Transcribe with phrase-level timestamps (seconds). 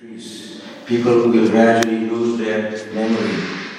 [0.00, 3.36] People will gradually lose their memory,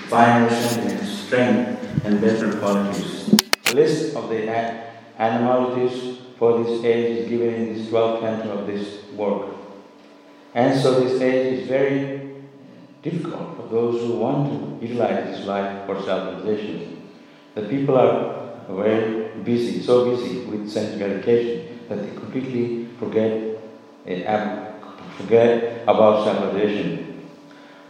[0.07, 3.33] finer sentiments, strength, and better qualities.
[3.63, 4.47] The list of the
[5.17, 9.49] animalities for this age is given in this 12th canto of this work.
[10.53, 12.35] And so this age is very
[13.01, 17.01] difficult for those who want to utilize this life for self-realization.
[17.55, 23.57] The people are very busy, so busy with sense gratification that they completely forget,
[24.05, 24.70] uh,
[25.17, 27.29] forget about self-realization.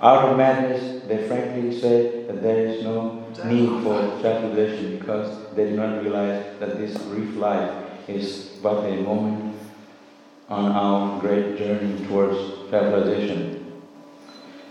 [0.02, 5.66] Out of madness, they frankly say that there is no need for self-realization because they
[5.66, 7.72] do not realize that this brief life
[8.08, 9.56] is but a moment
[10.50, 12.38] on our great journey towards
[12.70, 13.82] self-realization.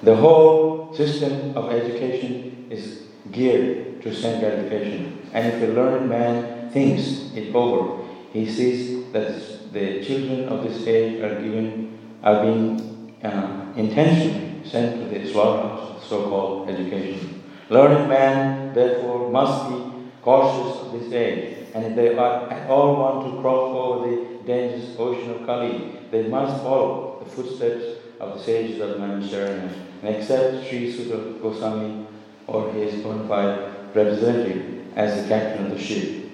[0.03, 5.29] The whole system of education is geared to sense gratification.
[5.33, 10.87] And if a learned man thinks it over, he sees that the children of this
[10.87, 17.43] age are given, are being uh, intentionally sent to the slaughterhouse of so-called education.
[17.69, 21.69] Learned man, therefore, must be cautious of this age.
[21.75, 25.99] And if they are at all want to cross over the dangerous ocean of Kali,
[26.11, 27.85] they must follow the footsteps
[28.19, 32.07] of the sages of Naimisharanya and accept Sri Suta Goswami
[32.47, 36.31] or his bona fide representative as the captain of the ship.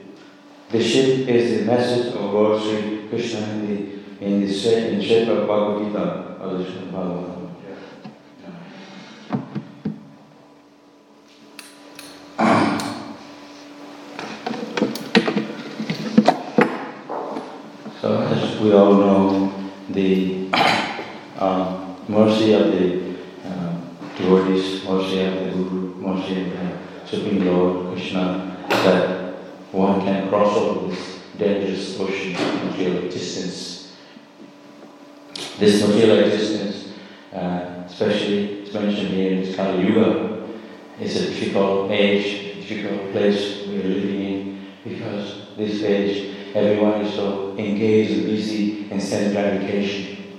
[0.70, 5.46] The ship is the message of Lord Sri Krishna the, in the in shape of
[5.46, 5.98] Bhagavad Gita
[6.40, 7.36] of the Bhagavatam.
[18.00, 20.48] So as we all know, the
[21.38, 23.80] uh, mercy of the uh,
[24.16, 29.34] devotees, mercy of the Guru, mercy of the Supreme Lord Krishna, that
[29.72, 32.32] one can cross over this dangerous ocean
[32.64, 33.85] material existence.
[35.58, 36.92] This material existence,
[37.32, 40.46] uh, especially it's mentioned here in this Kali Yuga,
[41.00, 47.14] is a difficult age, difficult place we are living in because this age everyone is
[47.14, 50.34] so engaged and busy in sense gratification.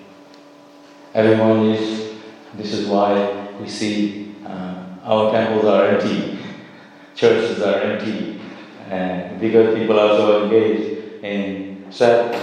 [1.15, 2.13] Everyone is,
[2.53, 6.37] this is why we see uh, our temples are empty,
[7.15, 8.39] churches are empty,
[8.87, 12.35] and because people are so engaged in self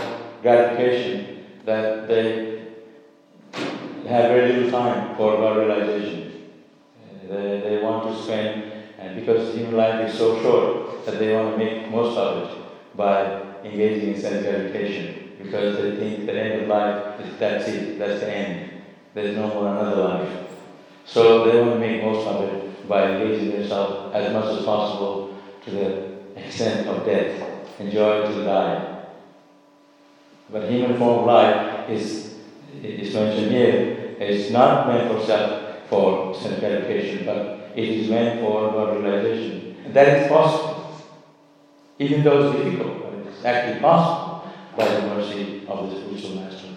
[0.43, 2.54] gratification that they
[4.09, 6.51] have very little time for God realization.
[7.03, 11.35] Uh, they, they want to spend, and because human life is so short, that they
[11.35, 12.59] want to make most of it
[12.97, 15.33] by engaging in sense gratification.
[15.43, 18.83] Because they think the end of life, is that's it, that's the end.
[19.13, 20.49] There's no more another life.
[21.05, 25.35] So they want to make most of it by engaging themselves as much as possible
[25.65, 27.43] to the extent of death,
[27.79, 29.03] enjoy till die.
[30.51, 32.34] But human form of life is,
[32.85, 38.41] is mentioned here, it's not meant for self, for self gratification, but it is meant
[38.41, 39.77] for God realization.
[39.85, 40.97] And that is possible,
[41.99, 46.69] even though it's difficult, but it's actually possible by the mercy of the spiritual master.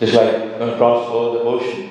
[0.00, 1.90] Just like going across over the ocean.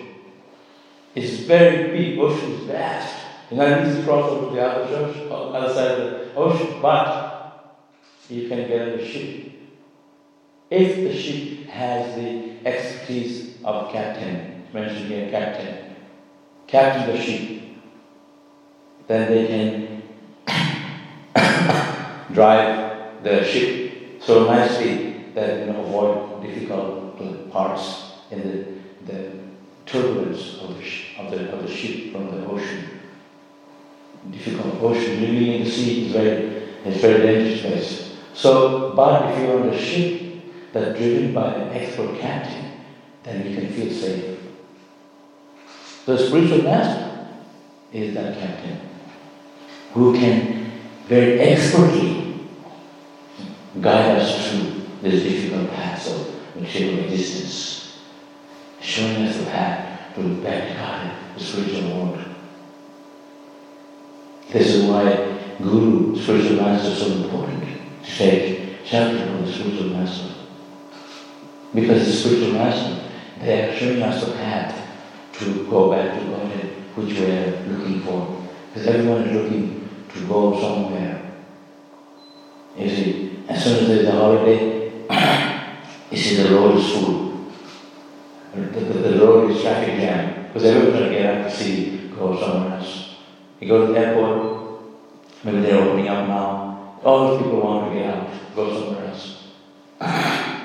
[1.16, 3.16] It's very big, ocean is vast.
[3.50, 7.80] It's not easy to cross over the other, ocean, other side of the ocean, but
[8.30, 9.58] you can get on the ship.
[10.69, 15.96] If the ship has the expertise of captain, mentioned here captain,
[16.68, 17.62] captain the ship,
[19.07, 20.03] then they can
[22.34, 29.31] drive the ship so nicely that know, avoid difficult parts in the, the
[29.86, 30.84] turbulence of the,
[31.18, 33.00] of, the, of the ship from the ocean
[34.31, 36.31] difficult ocean, living in the sea is very,
[36.86, 38.18] is very dangerous place.
[38.34, 40.28] So, but if you're on a ship
[40.74, 42.72] that's driven by an expert captain,
[43.24, 44.40] then you can feel safe.
[46.06, 47.28] The spiritual master
[47.94, 48.80] is that captain
[49.94, 50.72] who can
[51.07, 52.47] very expertly
[53.81, 58.00] guide us through this difficult paths of material existence,
[58.81, 62.25] showing us the path to back God, the spiritual world.
[64.51, 67.63] This is why Guru, spiritual master, is so important
[68.04, 70.38] to take shelter from the spiritual master.
[71.74, 73.10] Because the spiritual master,
[73.42, 74.88] they are showing us the path
[75.33, 78.48] to go back to Godhead, which we are looking for.
[78.74, 81.31] Because everyone is looking to go somewhere.
[82.77, 84.92] You see, as soon as there's a holiday,
[86.12, 87.51] you see the road is full.
[88.56, 90.48] The, the, the road is traffic jam.
[90.48, 93.15] Because everyone's going to get out to see, go somewhere else.
[93.60, 94.81] You go to the airport,
[95.44, 96.95] maybe they're opening up now.
[97.04, 100.56] All those people want to get out, go somewhere else.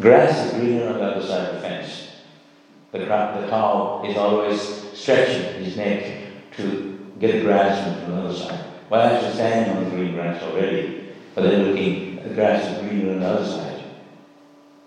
[0.00, 2.08] Grass is greener on the other side of the fence.
[2.90, 4.60] The, the cow is always
[4.92, 6.14] stretching his neck
[6.56, 8.64] to get grass from the other side.
[8.90, 13.12] Well, actually standing on the green grass already, but then looking, the grass is greener
[13.12, 13.84] on the other side.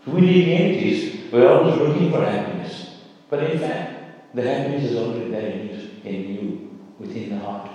[0.06, 1.31] So we need entities.
[1.31, 2.98] We're always looking for happiness.
[3.30, 7.69] But in fact, the happiness is already there in you, in you within the heart.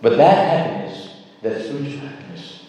[0.00, 2.64] But that happiness, that spiritual happiness,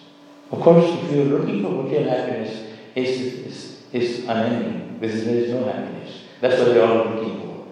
[0.51, 4.99] of course, if you're looking for material happiness, is, is, unending.
[4.99, 6.23] There is no happiness.
[6.39, 7.67] That's what we're all looking for.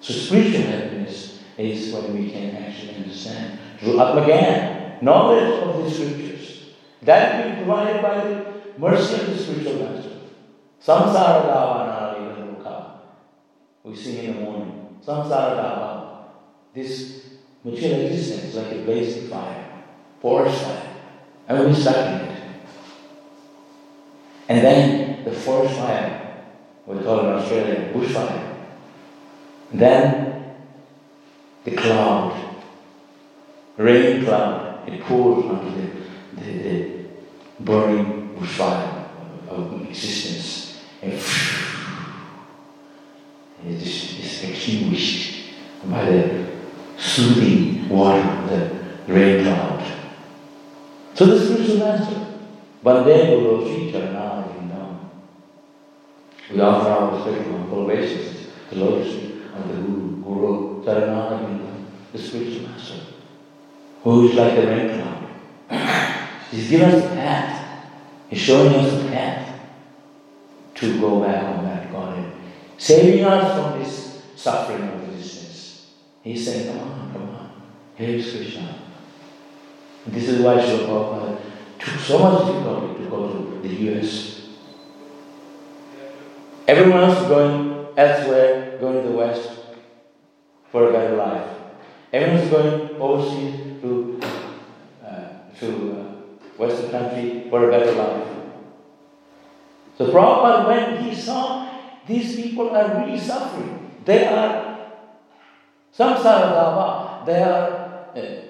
[0.00, 6.70] So spiritual happiness is what we can actually understand through Atmagyan, knowledge of the scriptures.
[7.02, 10.12] That will be provided by the mercy of the spiritual master.
[10.82, 13.00] Samsara Dava
[13.82, 14.98] We sing in the morning.
[15.04, 16.24] Samsara Dava.
[16.74, 17.22] This
[17.64, 19.82] material existence like a blazing fire,
[20.20, 20.82] forest fire.
[21.48, 22.25] And stuck in it.
[24.48, 26.44] And then the forest fire,
[26.86, 28.54] we call in Australia bushfire.
[29.72, 30.54] Then
[31.64, 32.32] the cloud,
[33.76, 35.90] rain cloud, it pours onto the,
[36.40, 37.04] the, the
[37.60, 39.08] burning bushfire
[39.48, 40.80] of existence.
[41.02, 41.12] And
[43.66, 45.50] it is, is extinguished
[45.86, 46.46] by the
[46.96, 49.82] soothing water of the rain cloud.
[51.14, 52.35] So this is the spiritual master,
[52.82, 54.46] Bande Guru Sri Charana
[56.50, 61.60] we offer our full basis to Lord of the Guru, Guru Charana
[62.12, 63.00] the spiritual master,
[64.04, 65.26] who is like the rain cloud.
[66.50, 67.90] He's given us the path.
[68.30, 69.60] He's showing us the path
[70.76, 72.32] to go back on that Godhead,
[72.78, 75.86] saving us from this suffering of existence.
[76.22, 77.62] He's saying, come on, come on.
[77.96, 78.78] Here is Krishna.
[80.04, 81.35] And this is why Srila
[81.86, 84.42] so much difficulty to go to the US.
[86.66, 89.50] Everyone else is going elsewhere, going to the West
[90.72, 91.48] for a better life.
[92.12, 94.20] Everyone is going overseas to,
[95.04, 95.28] uh,
[95.60, 96.04] to uh,
[96.58, 98.28] Western country for a better life.
[99.96, 101.70] So Prabhupada, when he saw
[102.06, 104.90] these people are really suffering, they are
[105.96, 108.42] samsara dava, they are uh,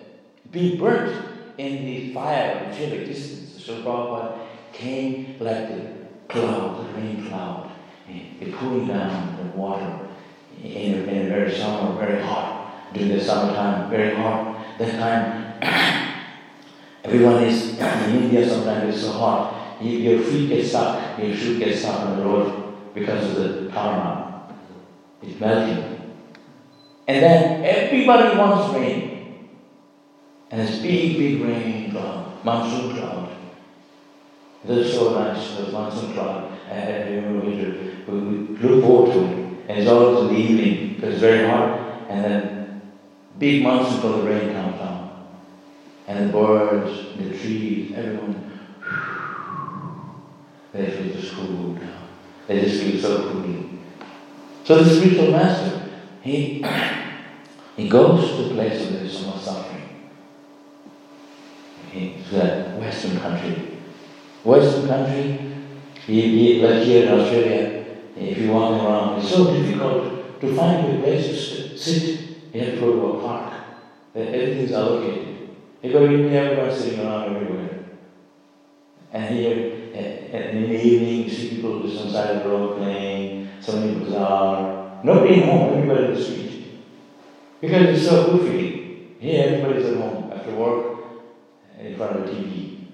[0.50, 3.64] being burnt in the fire of material existence.
[3.64, 4.38] So Prabhupada
[4.72, 5.92] came like the
[6.28, 7.70] cloud, the rain cloud,
[8.08, 10.06] and cooling down the water
[10.62, 14.78] in, in very summer, very hot, during the summertime, very hot.
[14.78, 15.58] That time,
[17.04, 18.48] everyone is in India.
[18.48, 22.24] Sometimes it's so hot, you, your feet get stuck, your shoe gets stuck on the
[22.24, 24.50] road because of the tarmac.
[25.22, 25.96] It's melting.
[27.08, 29.15] And then everybody wants rain.
[30.56, 33.28] And it's big, big rain cloud, monsoon cloud.
[34.64, 36.58] That's so nice, the monsoon cloud.
[36.70, 37.50] And we,
[38.10, 39.58] we look forward to it.
[39.68, 41.78] And it's always in the evening because it's very hot.
[42.08, 42.82] And then
[43.38, 45.26] big monsoon cloud, the rain comes down.
[46.06, 48.58] And the birds, the trees, everyone,
[50.72, 52.08] they feel just cool down.
[52.46, 53.64] They just feel so cool.
[54.64, 55.82] So the spiritual master,
[56.22, 56.64] he,
[57.76, 59.75] he goes to the place where there's so suffering
[61.92, 63.78] to that Western country.
[64.44, 65.38] Western country,
[66.08, 67.84] like here in Australia,
[68.16, 72.22] if you walk around, it's so difficult to find a place to sit.
[72.52, 73.52] Go to a park.
[74.14, 75.50] Everything's allocated.
[75.82, 77.84] You got to everyone sitting around everywhere.
[79.12, 79.52] And here,
[79.92, 83.94] in the evening, you see people just on the side of the road playing, somebody
[83.98, 85.00] bazaar.
[85.04, 86.64] Nobody home, everybody in the street.
[87.60, 89.16] Because it's so goofy.
[89.20, 90.95] Here, everybody's at home after work
[91.78, 92.86] in front of the TV.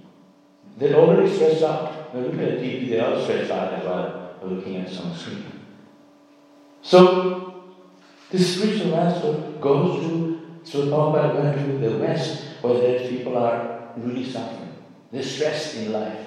[0.79, 2.13] They're already stressed out.
[2.13, 5.45] They're looking at TV, they're all stressed out as well, they're looking at some screen.
[6.83, 7.75] So,
[8.31, 13.93] this spiritual master goes to, so Prabhupada went to the West, where there's people are
[13.97, 14.75] really suffering.
[15.11, 16.27] They're stressed in life.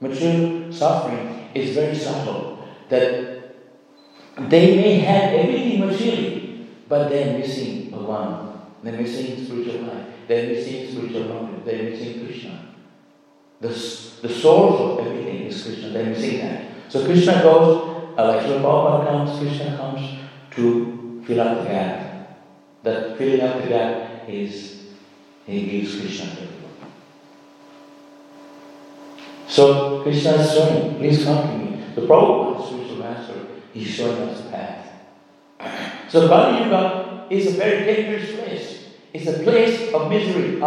[0.00, 3.54] Material suffering is very subtle, that
[4.38, 8.60] they may have everything materially, but they're missing Bhagavan.
[8.82, 10.06] They're missing spiritual life.
[10.28, 11.64] They're missing spiritual knowledge.
[11.64, 12.62] They're missing Krishna.
[13.60, 15.90] The, the source of everything is Krishna.
[15.90, 16.64] They're missing that.
[16.88, 20.18] So Krishna goes, uh, like Srila Prabhupada comes, Krishna comes
[20.52, 22.02] to fill up the gap.
[22.82, 24.84] That filling up the gap is,
[25.46, 26.46] he gives Krishna to
[29.48, 31.84] So Krishna is showing, please come to me.
[31.94, 34.86] The Prabhupada, the spiritual master, he's showing us the path.
[36.08, 38.75] So Kali Yuga is a very dangerous place.
[39.16, 40.60] It's a place of misery.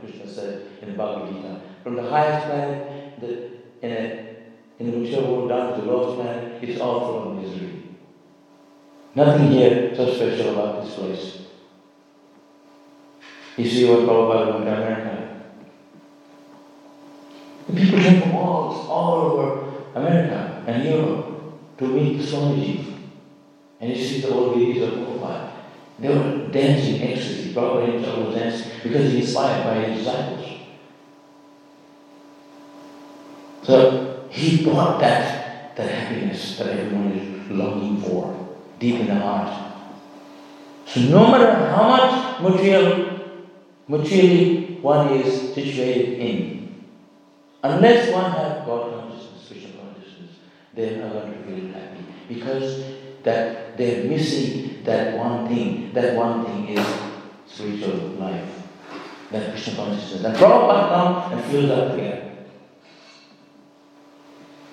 [0.00, 1.60] Krishna said in the Bhagavad Gita.
[1.82, 3.50] From the highest planet the,
[3.82, 4.36] in, a,
[4.78, 7.82] in the world down to the lowest planet, it's all full of misery.
[9.14, 11.42] Nothing here so special about this place.
[13.58, 15.44] You see what Prabhupada went to America?
[17.66, 21.26] The people came from all, all over America and Europe
[21.76, 22.94] to meet Swamiji.
[23.80, 25.57] And you see the old ladies of Prabhupada.
[25.98, 27.52] They were dancing ecstasy.
[27.52, 30.46] Prabhupada himself was dancing because he inspired by his disciples.
[33.64, 39.72] So he brought that, that happiness that everyone is longing for deep in the heart.
[40.86, 43.20] So no matter how much material,
[43.88, 46.84] materially one is situated in,
[47.62, 50.30] unless one has God consciousness, Krishna consciousness,
[50.74, 52.84] they are going to feel happy because
[53.24, 55.92] that they're missing that one thing.
[55.92, 56.86] That one thing is
[57.46, 58.48] spiritual life,
[59.30, 60.24] that Krishna consciousness.
[60.24, 62.46] And Prabhupada come and fill that again.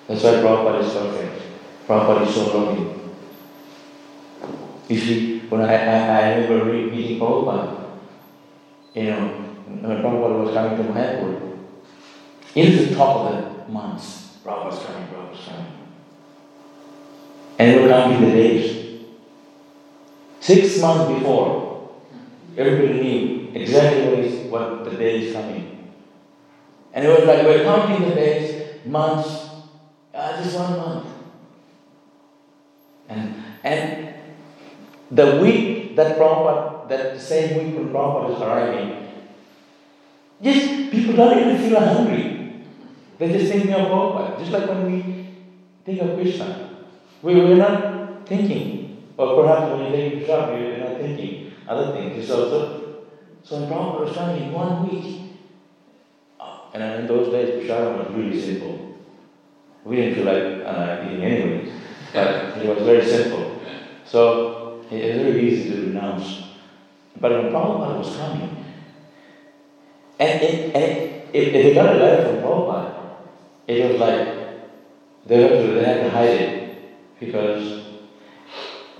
[0.06, 1.42] That's why Prabhupada is perfect.
[1.86, 3.12] Prabhupada is so loving.
[4.88, 7.98] You see, when I, I, I remember meeting Prabhupada,
[8.94, 9.28] you know,
[9.66, 11.58] when Prabhupada was coming to Mayapur,
[12.54, 15.85] in the top of the months, Prabhupada's coming, Prabhupada's coming.
[17.58, 19.00] And they were counting the days.
[20.40, 21.90] Six months before,
[22.56, 25.92] everybody knew exactly what the day is coming.
[26.92, 29.48] And it was like we're counting the days, months,
[30.14, 31.06] uh, just one month.
[33.08, 34.14] And, and
[35.10, 39.08] the week that Prabhupada, that the same week when Prabhupada is arriving,
[40.42, 42.64] just people don't even feel hungry.
[43.18, 44.38] They're just thinking of Prabhupada.
[44.38, 45.26] Just like when we
[45.84, 46.65] think of Krishna.
[47.26, 51.90] We, we're not thinking, or perhaps when you take a shop, you're not thinking other
[51.90, 52.28] things.
[52.28, 53.04] So, so,
[53.42, 55.22] so when Prabhupada was in one week,
[56.72, 58.94] and in those days, Prashadam was really simple.
[59.82, 61.72] We didn't feel like uh, eating anyway,
[62.14, 63.60] but it was very simple.
[64.04, 66.44] So it's very easy to renounce.
[67.20, 68.64] But when Prabhupada was coming,
[70.20, 73.16] and, and, and if, if they got a letter from Prabhupada,
[73.66, 74.28] it was like
[75.26, 76.65] they to, they had to hide it
[77.20, 77.84] because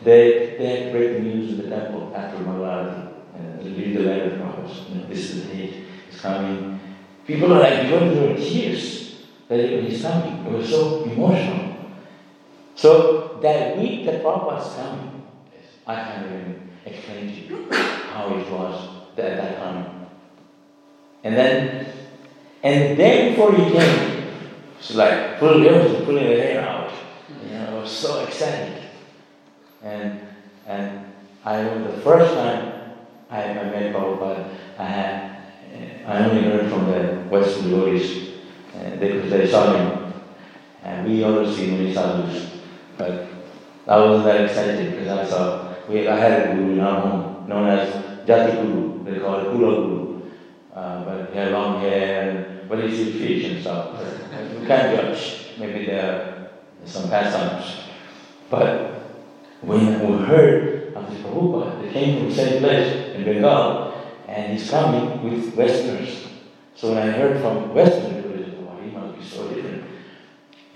[0.03, 4.31] they, they had the news in the temple after Mangalarati and uh, read the letter
[4.31, 4.89] from us.
[4.89, 6.81] You know, this is the date, it's coming.
[7.27, 9.17] People are like going through tears
[9.49, 10.47] that he's coming.
[10.47, 11.77] It was so emotional.
[12.75, 15.23] So that week that Prabhupada was coming,
[15.87, 20.07] I can't even explain to you how it was at that time.
[21.25, 21.87] And then,
[22.63, 24.25] and then before he came,
[24.79, 26.76] it's like pulling, was pulling the hair out.
[27.87, 28.83] You was so excited.
[29.81, 30.19] And
[30.67, 31.07] and
[31.45, 32.97] I remember the first time
[33.31, 35.37] I, I met Prabhupada, I had
[36.05, 38.41] I only heard from the Western devotees
[38.75, 40.13] uh, because they saw him,
[40.83, 42.59] and we always see many sadhus,
[42.99, 43.29] but
[43.87, 47.49] I wasn't that excited because I saw we, I had a guru in our home
[47.49, 49.05] known as Jati Guru.
[49.05, 50.23] They call it Kula Guru.
[50.75, 54.03] Uh, but he had long hair and but he's fish and stuff.
[54.61, 55.53] we can't judge.
[55.57, 56.36] Maybe there are
[56.87, 57.85] some pastimes.
[58.49, 59.03] But
[59.61, 63.93] when we heard of the Prabhupada, they came from the same place in Bengal,
[64.29, 66.29] and he's coming with Westerners.
[66.75, 69.85] So when I heard from Westerners, oh, he must be so different.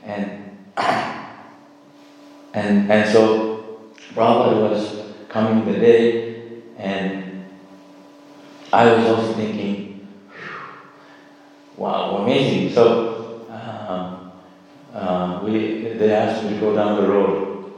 [0.05, 0.57] And
[2.55, 7.45] and and so Prabhupada was coming the day, and
[8.73, 10.09] I was also thinking,
[11.76, 12.73] wow, amazing.
[12.73, 14.19] So uh,
[14.94, 17.73] uh, we, they asked me to go down the road,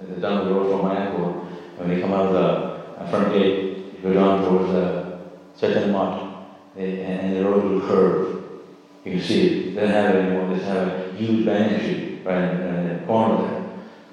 [0.00, 1.44] uh, down the road from Mayapur.
[1.76, 5.20] When we come out of the front gate, go down towards the
[5.54, 6.46] second Mart,
[6.76, 8.42] and the road will curve.
[9.04, 9.74] You can see it.
[9.74, 10.56] They don't have it anymore.
[10.56, 13.64] They have a huge banyan tree right in the corner there.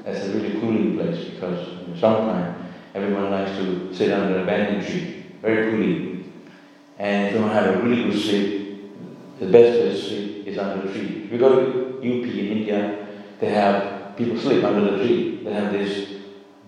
[0.04, 4.46] That's a really cooling place because in the summertime Everyone likes to sit under a
[4.46, 6.32] banyan tree, very cooling.
[6.98, 10.35] And if you want to have a really good sleep, the best place to sleep
[10.46, 11.24] is under the tree.
[11.25, 13.08] If you go to UP in India,
[13.40, 15.44] they have people sleep under the tree.
[15.44, 16.22] They have this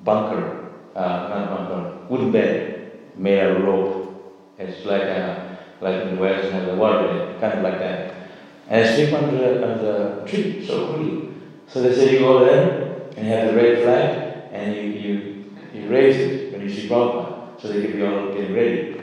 [0.04, 4.54] bunker, uh, not bunker, wooden bed made of rope.
[4.58, 8.14] It's like a, like in the West, have a water bed, kind of like that.
[8.68, 11.34] And they sleep under the, under the tree, so cool.
[11.68, 15.46] So they say you go there and you have the red flag and you, you
[15.74, 19.02] he raised it when you see Prabhupada, so they could be all getting ready.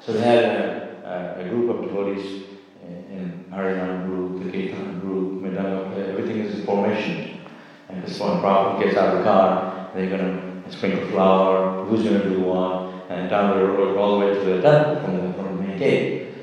[0.00, 2.44] So they had a, a, a group of devotees
[2.82, 7.40] in Harinam group, the Kirtan group, Mridanga, everything is in formation.
[7.88, 12.02] And this one Prabhupada gets out of the car, they're going to sprinkle flour, who's
[12.02, 15.16] going to do what, and down the road all the way to the temple from
[15.16, 16.34] the, from the main gate.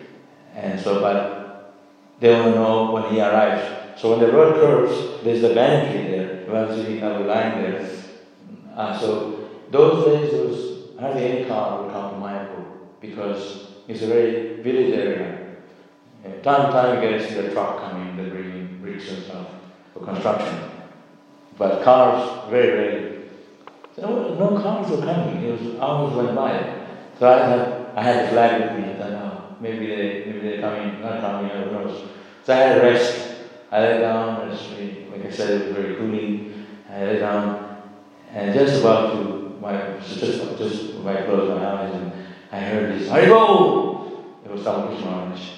[0.53, 1.37] And so, but
[2.19, 3.99] they to know when he arrives.
[3.99, 6.55] So when the road curves, there's the banyan there.
[6.55, 6.77] I was
[7.25, 7.89] lying there.
[8.75, 12.65] Uh, so those days, there was hardly any car would come to Mayapur
[13.01, 15.46] because it's a very village area.
[16.33, 19.47] And time time, you get to see the truck coming, they're bringing bricks and stuff
[19.47, 20.71] uh, for construction.
[21.57, 23.17] But cars, very rarely.
[23.95, 25.43] So no cars were coming.
[25.43, 26.85] It was hours went by.
[27.17, 28.93] So I had I had a flag with me.
[28.93, 32.07] I thought, oh, maybe they maybe they're coming, not coming, who knows.
[32.43, 33.35] So I had a rest.
[33.71, 36.67] I lay down, like I said, it was very cooling.
[36.89, 37.67] I lay down
[38.33, 40.21] and just about to my just
[40.57, 42.11] just I closed my eyes and
[42.51, 44.45] I heard this Haribol!
[44.45, 45.56] It was Ramakrishna Maharaj.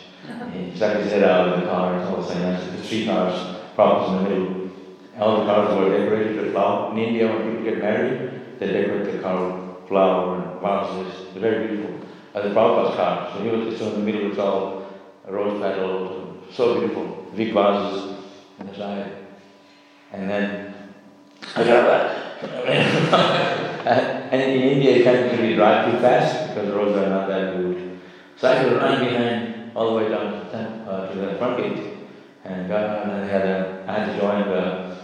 [0.53, 3.57] He stuck his head out of the car and all the same, the street cars
[3.75, 4.71] propped in the middle.
[5.19, 6.91] All the cars were decorated with flower.
[6.91, 11.27] In India when people get married, they decorate the car with flower and vases.
[11.27, 12.07] It's very beautiful.
[12.35, 13.31] And the Prabhupada's car.
[13.33, 14.87] So he was just in the middle with all
[15.27, 18.15] a rose petals, so beautiful, big vases
[18.59, 19.11] on the side.
[20.11, 20.73] And then
[21.55, 22.19] I got that.
[24.31, 27.57] and in India, you can't really drive too fast because the roads are not that
[27.57, 27.99] good.
[28.37, 31.57] So I could run behind all the way down to, the, uh, to the front
[31.57, 31.99] gate
[32.43, 34.97] and got and I had, a, I had to join the,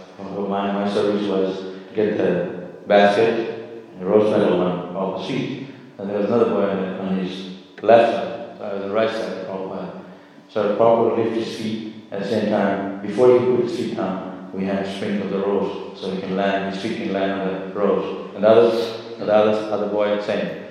[0.48, 5.68] my, my service was get the basket, and rose petal on off the seat.
[5.98, 9.46] And there was another boy on, on his left side, so the right side of
[9.46, 10.04] Prabhupada.
[10.50, 13.00] So Prabhupada lift his feet at the same time.
[13.00, 16.36] Before he put his feet down, we had to sprinkle the rose so he can
[16.36, 18.34] land, his feet can land on the rose.
[18.34, 20.64] And the others, the others, other boy same.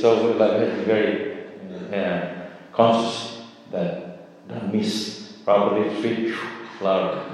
[0.00, 1.46] So like very
[1.92, 2.28] uh,
[2.72, 3.31] conscious
[3.72, 6.34] that don't miss lift feet,
[6.78, 7.24] flower.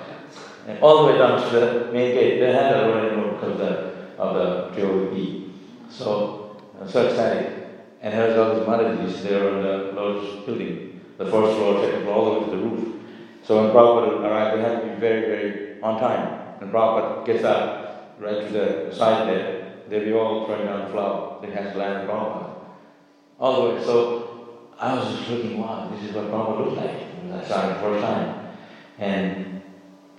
[0.67, 3.61] And all the way down to the main gate, they had a running because
[4.19, 5.51] of the, JOB.
[5.91, 7.65] So, uh, so exciting.
[8.03, 12.03] And there was all these Maharajas there on the Lotus building, the first floor, second
[12.03, 12.95] floor, all the way to the roof.
[13.45, 16.39] So when Prabhupada arrived, we had to be very, very on time.
[16.61, 21.41] And Prabhupada gets out right to the side there, they'll be all throwing down flour.
[21.41, 22.55] They have to land Prabhupada.
[23.41, 23.85] All the way.
[23.85, 24.18] So
[24.81, 27.03] I was just looking, wow, this is what Prabhupada looks like.
[27.21, 28.49] And I saw the first time.
[28.99, 29.63] And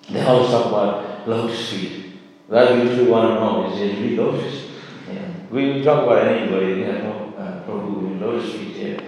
[0.09, 2.19] they always talk about Lotus feet.
[2.49, 4.71] That we usually want to know is it really Lotus?
[5.07, 5.29] Yeah.
[5.49, 8.99] We talk about anybody, we have no uh, Prabhu in Lotus feet here.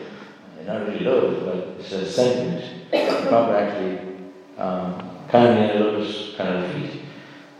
[0.65, 2.63] Not really Lotus, but it's a sentiment.
[2.91, 4.11] Prabhupada actually
[4.57, 7.01] um, kind of lotus kind of feet.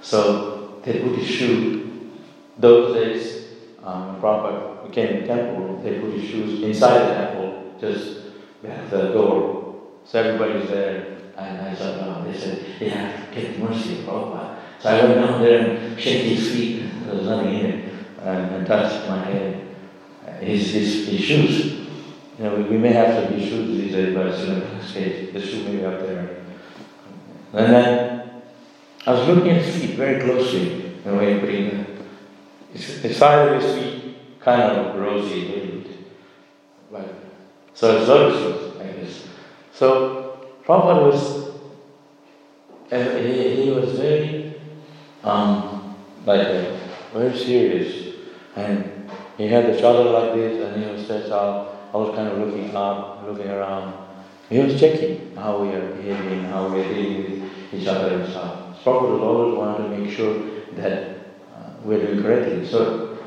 [0.02, 2.12] So they put his shoe,
[2.58, 3.48] those days,
[3.84, 8.20] um, Prabhupada the temple, they put his shoes inside the temple, just
[8.64, 9.76] at the door.
[10.06, 11.18] So everybody's there.
[11.36, 14.58] And I thought, oh, they said, yeah, get mercy oh, Prabhupada.
[14.80, 18.56] So I went down there and shook his feet, there was nothing in it, and,
[18.56, 19.68] and touched my head,
[20.28, 21.66] uh, his, his, his shoes.
[22.38, 25.34] You know, we, we may have some shoes these days, but it's in the case,
[25.34, 26.44] the shoe may be up there.
[27.54, 28.42] And then
[29.06, 31.86] I was looking at his feet very closely and when putting
[32.74, 35.88] the, the side of his feet kind of rosy.
[36.92, 37.31] Like,
[37.74, 39.28] so lotus I guess.
[39.74, 41.42] So Prabhupada was
[42.90, 44.56] he, he was very
[45.24, 46.48] um, like
[47.14, 48.16] very serious
[48.56, 51.90] and he had the chadar like this and he was stretched out.
[51.94, 53.94] I was kind of looking up, looking around.
[54.50, 58.30] He was checking how we are behaving, how we are dealing with each other and
[58.30, 58.84] stuff.
[58.84, 60.34] Prabhupada always wanted to make sure
[60.74, 61.18] that
[61.56, 62.68] uh, we're doing correctly.
[62.68, 63.18] So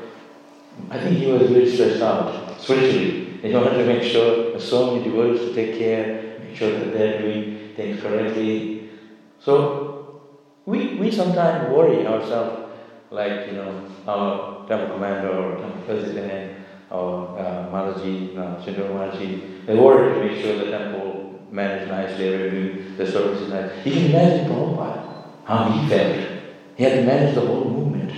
[0.89, 3.24] I think he was really stressed out spiritually.
[3.45, 6.93] He wanted to make sure there's so many devotees to take care, make sure that
[6.93, 8.89] they're doing things correctly.
[9.39, 10.21] So
[10.65, 12.73] we, we sometimes worry ourselves,
[13.11, 19.65] like, you know, our temple commander or temple president or uh, Mataji, uh, Sundar Mataji,
[19.65, 23.85] they worry to make sure the temple managed nicely, everything, the services nice.
[23.85, 26.41] You can imagine Prabhupada, how he felt.
[26.77, 28.11] He had to manage the whole movement.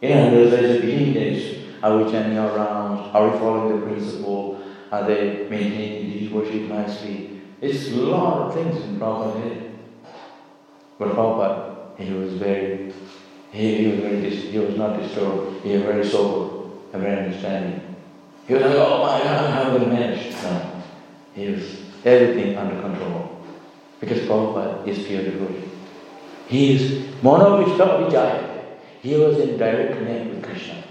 [0.00, 1.49] You know, there's, there's a beginning days.
[1.82, 3.10] Are we turning around?
[3.14, 4.60] Are we following the principle?
[4.92, 7.40] Are they maintaining these worship nicely?
[7.60, 9.72] It's a lot of things in Prabhupada.
[10.98, 12.92] But Prabhupada, he was very,
[13.52, 15.62] he, he was very, dis- he was not disturbed.
[15.62, 17.96] He was very sober and very understanding.
[18.46, 20.32] He was like, oh my God, how am I going manage?
[20.42, 20.82] No.
[21.34, 23.40] He was everything under control.
[24.00, 25.68] Because Prabhupada is pure devotee.
[26.48, 28.66] He is Mono Vijaya.
[29.02, 30.82] He was in direct connect with Krishna.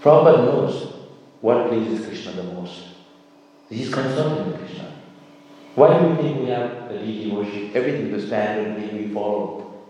[0.00, 0.92] Prabhupada knows
[1.40, 2.82] what pleases Krishna the most.
[3.68, 4.92] He is concerned with Krishna.
[5.74, 7.74] Why do we think we have the deity worship?
[7.74, 9.84] Everything, the standard we follow.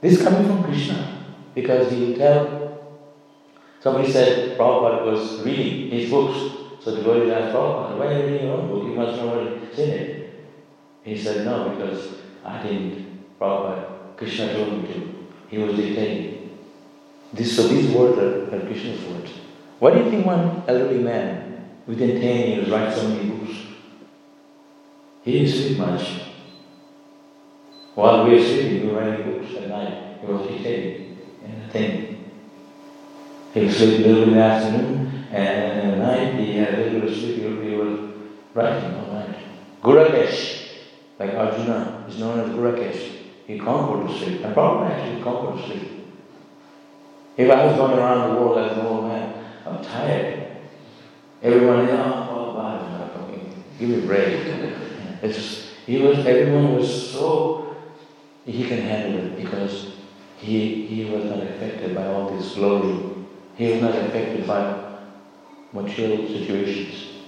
[0.00, 1.24] This coming from Krishna.
[1.54, 3.00] Because he will tell,
[3.80, 6.56] somebody said Prabhupada was reading his books
[6.86, 8.84] so the devotees asked Prabhupada, why are you reading your own book?
[8.84, 10.46] You must know what is in it.
[11.02, 13.40] He said, no, because I didn't.
[13.40, 15.26] Prabhupada, Krishna told me to.
[15.48, 16.25] He was dictating.
[17.36, 19.30] This, so these words are, Krishna's words.
[19.78, 23.58] Why do you think one elderly man within 10 years writes so many books?
[25.22, 26.22] He didn't sleep much.
[27.94, 30.18] While we were sleeping, we were writing books at night.
[30.20, 32.30] He was dictating and thing.
[33.52, 37.00] He would sleep a little in the afternoon, and at night he had a little
[37.00, 37.36] bit of sleep.
[37.36, 38.10] He was
[38.54, 39.36] writing all night.
[39.82, 40.68] Gudakesh,
[41.18, 43.12] like Arjuna, is known as Gudakesh.
[43.46, 44.42] He go to sleep.
[44.42, 46.05] And probably actually go to sleep.
[47.36, 50.46] If I was going around the world as an old man, I'm tired.
[51.42, 53.48] Everyone, oh, oh, God, okay.
[53.78, 54.40] give me break.
[55.22, 57.76] It's he was, everyone was so,
[58.44, 59.92] he can handle it because
[60.36, 63.24] he, he was not affected by all this glory.
[63.54, 64.98] He was not affected by
[65.72, 67.22] material situations.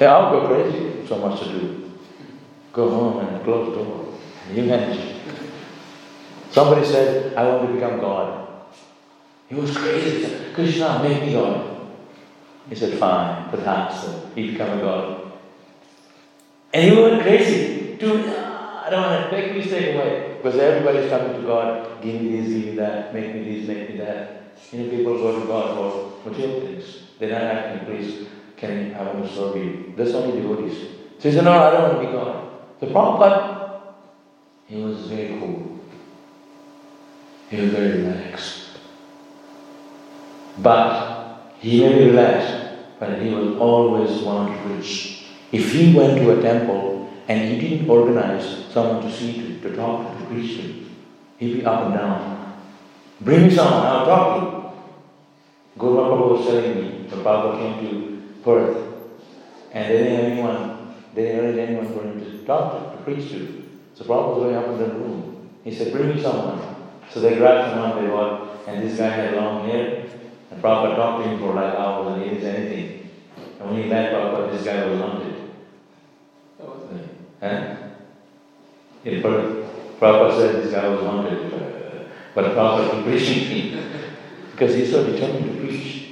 [0.00, 1.90] Yeah, I'll go crazy, so much to do.
[2.72, 4.14] Go home and close the door.
[4.52, 5.15] You manage.
[6.56, 8.48] Somebody said, I want to become God.
[9.46, 10.54] He was crazy.
[10.54, 11.86] Krishna, make me God.
[12.70, 15.32] He said, fine, perhaps he become a God.
[16.72, 17.96] And he went crazy.
[17.98, 20.38] Dude, I don't want to take this thing away.
[20.38, 23.90] Because everybody's coming to God, give me this, give me that, make me this, make
[23.90, 24.54] me that.
[24.72, 27.02] You know, people go to God for material things.
[27.18, 29.92] They're not asking, please, can I want to serve you?
[29.94, 30.88] That's only devotees.
[31.18, 32.48] So he said, no, I don't want to be God.
[32.80, 33.80] The Prabhupada,
[34.68, 35.75] he was very cool.
[37.50, 38.78] He was very relaxed.
[40.58, 45.26] But he may be relaxed, but he was always one to preach.
[45.52, 49.76] If he went to a temple and he didn't organize someone to see to, to
[49.76, 50.86] talk to, to preach to,
[51.38, 52.60] he'd be up and down.
[53.20, 54.56] Bring me someone, I'll talk to you.
[55.78, 58.76] Guru Prabhu was telling me, the Prabhupada came to Perth,
[59.72, 63.02] and they didn't have anyone, they didn't have anyone for him to talk to, to
[63.04, 63.64] preach to.
[63.94, 65.50] So Prabhupada was going up in the room.
[65.64, 66.75] He said, bring me someone.
[67.10, 70.06] So they grabbed him someone they brought, and this guy had long hair,
[70.50, 73.10] and Prabhupada talked to him for like hours, and he didn't say anything.
[73.60, 75.34] And when he met Prabhupada, this guy was haunted.
[77.40, 77.76] Huh?
[79.04, 79.66] In Perth,
[80.00, 83.82] Prabhupada said this guy was haunted, uh, but Prabhupada was preaching
[84.52, 86.08] because he's so determined to preach.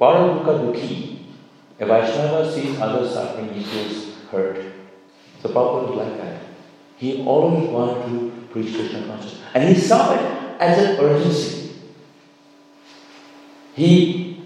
[0.00, 1.18] Paramukha Dukhi.
[1.78, 4.58] A Vaishnava sees others suffering, he feels hurt.
[5.42, 6.42] So Prabhupada was like that.
[6.98, 9.42] He always wanted to preach Krishna consciousness.
[9.54, 11.72] And he saw it as an urgency.
[13.74, 14.42] He,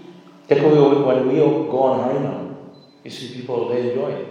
[0.47, 0.71] that when
[1.27, 2.55] we go on Harinam,
[3.03, 4.27] you see people, they enjoy it.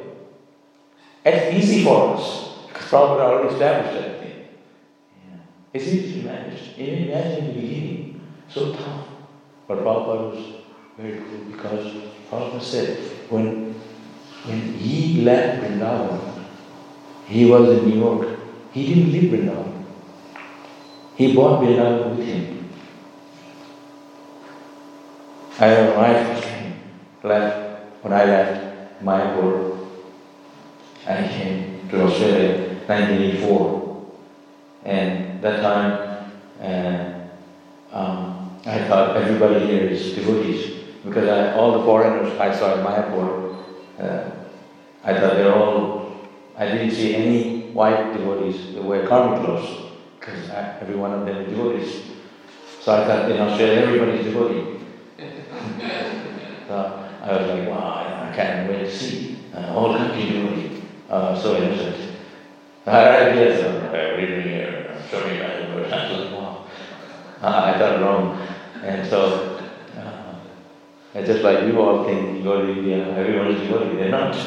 [1.24, 4.48] It's easy for us, because Prabhupada already established everything.
[5.26, 5.38] Yeah.
[5.72, 6.78] It's easy to manage.
[6.78, 9.08] Even imagine in the beginning, so tough.
[9.66, 10.54] But Prabhupada was
[10.98, 11.94] very cool because
[12.30, 12.98] Prabhupada said,
[13.30, 13.74] when,
[14.44, 16.44] when he left Vrindavan,
[17.26, 18.33] he was in New York.
[18.74, 19.84] He didn't leave Vrindavan.
[21.14, 22.68] He brought Vrindavan with him.
[25.60, 26.48] I my first
[27.22, 29.86] left when I left Mayapur.
[31.06, 34.06] I came to Australia in 1984.
[34.84, 41.84] And that time, uh, um, I thought everybody here is devotees because I, all the
[41.84, 43.54] foreigners I saw in Mayapur,
[44.00, 44.30] uh,
[45.04, 46.04] I thought they're all
[46.56, 48.74] I didn't see any white devotees.
[48.74, 52.02] They wear karmic clothes because every one of them is devotees.
[52.80, 54.80] So I thought in Australia everybody's devotee.
[56.68, 60.82] so I was like, wow, I can't wait to see uh, all country devotee.
[61.10, 61.96] Uh, so innocent.
[62.86, 65.92] I yes, uh, reading here, show me my verse.
[65.92, 66.66] I like, wow.
[67.40, 68.46] Uh, I thought wrong.
[68.82, 69.58] And so,
[69.96, 73.96] uh, just like you all think you go to India, everyone is devotee.
[73.96, 74.36] They're not.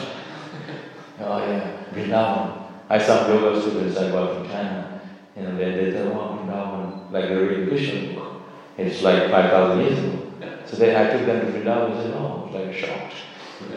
[1.19, 1.77] Oh yeah.
[1.95, 2.56] Vrindavan.
[2.89, 5.01] I saw yoga students I got from China.
[5.35, 8.41] You know, they, they tell, oh, Vrindavan, like they're reading Krishna book.
[8.77, 10.23] It's like 5,000 years ago.
[10.65, 13.13] So they, I took them to Vrindavan and said, oh, it's like shocked.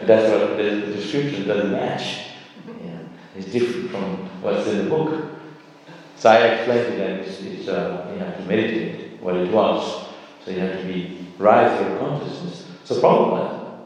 [0.05, 2.27] That's what the, the description doesn't match.
[2.67, 2.99] Yeah.
[3.35, 5.29] It's different from what's in the book.
[6.15, 10.05] So I explained to them, it's, it's uh, you have to meditate what it was.
[10.45, 12.67] So you have to be rise your consciousness.
[12.85, 13.79] So Prabhupada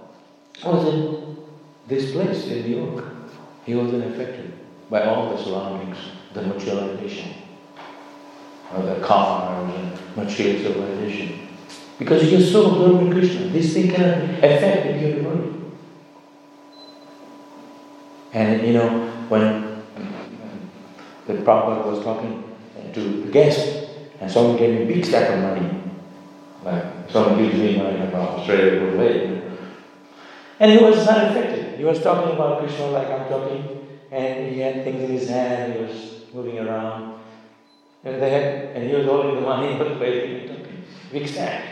[0.65, 1.37] was in
[1.87, 3.05] this place in New York.
[3.65, 4.54] He wasn't affected
[4.89, 5.97] by all the surroundings,
[6.33, 7.33] the materialization,
[8.73, 11.47] or the cars and material civilization.
[11.97, 15.51] Because he is so absorbed in Krishna, this thing cannot affect the body.
[18.33, 19.81] And you know, when
[21.25, 22.43] the Prabhupada was talking
[22.93, 25.81] to the guest, and someone gave me a big stack of money,
[26.63, 29.41] like someone gives me money from Australia, away,
[30.59, 31.77] and he was not affected.
[31.77, 33.74] he was talking about Krishna like I'm talking,
[34.15, 37.19] and he had things in his hand, he was moving around.
[38.05, 38.43] And, they had,
[38.75, 40.83] and he was holding the money, he was waving talking.
[41.11, 41.63] Big stack.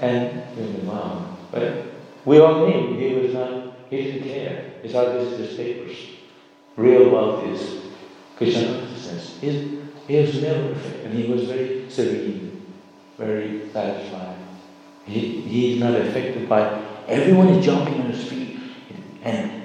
[0.00, 1.36] And we went, wow.
[1.52, 1.84] But
[2.24, 4.72] we all knew he was not, he didn't care.
[4.82, 5.96] He thought this is just papers.
[6.76, 7.82] Real wealth is
[8.36, 9.38] Krishna consciousness.
[9.40, 12.72] He, he was never perfect, and he was very serene,
[13.18, 14.36] very satisfied.
[15.04, 18.58] He, he is not affected by everyone is jumping on his feet.
[19.22, 19.61] And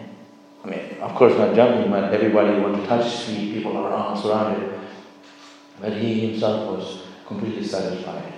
[0.68, 4.22] I mean, of course not jumping, but everybody want to touch his feet, people around
[4.22, 4.78] surrounded.
[5.80, 8.34] But he himself was completely satisfied.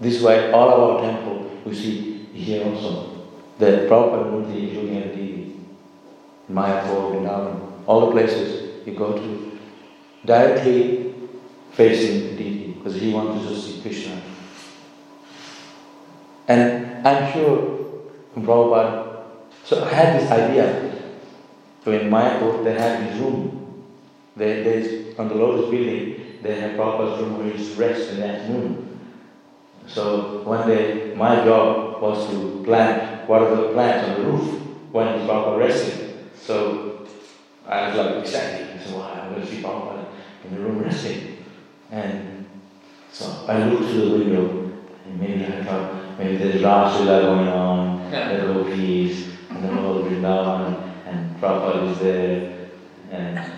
[0.00, 3.26] This is why all of our temple we see here also.
[3.58, 5.56] The proper Murti is looking
[6.48, 9.58] the Mayapur, Vrindavan, all the places you go to,
[10.24, 11.12] directly
[11.72, 14.22] facing the deity, because he wanted to see Krishna.
[16.46, 18.04] And I'm sure
[18.36, 19.24] Prabhupada,
[19.64, 20.87] so I had this idea.
[21.88, 23.82] So in my Mayapur, they have this room.
[24.36, 28.26] They, there's, on the Lotus building, they have Prabhupada's room where he rests in the
[28.26, 29.00] afternoon.
[29.86, 34.60] So one day, my job was to plant one of the plants on the roof
[34.92, 36.28] when Prabhupada resting.
[36.38, 37.06] So
[37.66, 38.66] I was like ecstatic.
[38.68, 40.08] I said, wow, I'm going to see Prabhupada
[40.44, 41.38] in the room resting.
[41.90, 42.44] And
[43.10, 44.72] so I looked through the window,
[45.06, 50.87] and maybe I thought, maybe there's Rasa going on, the gopis, and the whole Vrindavan,
[51.08, 52.68] and Prabhupada is there.
[53.10, 53.52] And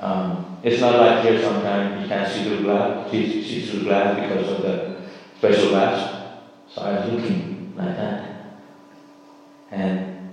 [0.00, 4.20] um, it's not like here sometimes you can't see through glass, see, see through glass
[4.20, 4.96] because of the
[5.38, 6.34] special glass.
[6.68, 8.30] So I was looking like that.
[9.70, 10.30] And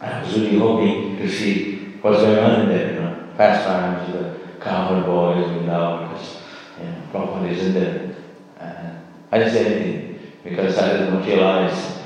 [0.00, 4.38] I was really hoping to see what's going on in there, you know, pastimes, the
[4.60, 6.36] cowboy boys, you know, because
[6.78, 8.16] you know, Prabhupada is in there.
[8.60, 8.98] And
[9.32, 11.98] I didn't say anything because I didn't materialize.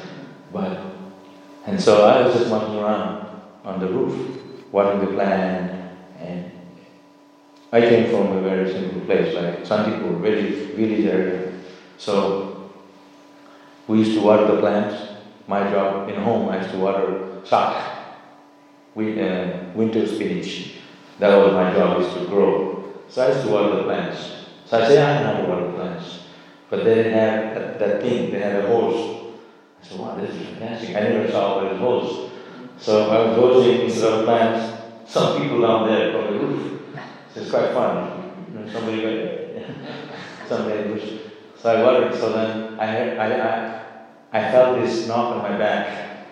[0.52, 0.80] But
[1.66, 3.29] and so I was just walking around
[3.64, 4.42] on the roof,
[4.72, 6.50] watering the plant, and
[7.72, 11.52] I came from a very simple place, like Santipur, very village area.
[11.98, 12.70] So
[13.86, 15.08] we used to water the plants.
[15.46, 17.30] My job in home, I used to water
[18.94, 20.74] we, uh, winter spinach.
[21.18, 22.84] That was my job, is to grow.
[23.08, 24.46] So I used to water the plants.
[24.66, 26.20] So I say I know how to water plants.
[26.68, 29.32] But they didn't have that, that thing, they had a hose.
[29.82, 30.90] I said, wow, this is fantastic.
[30.90, 32.29] I never saw a hose.
[32.80, 36.80] So I was instead of plants, some people down there on the roof.
[37.34, 38.32] So it's quite fun.
[38.72, 39.66] Somebody went,
[40.48, 41.02] somebody was,
[41.60, 42.18] so I watered.
[42.18, 43.82] So then I, I, I,
[44.32, 46.26] I felt this knock on my back.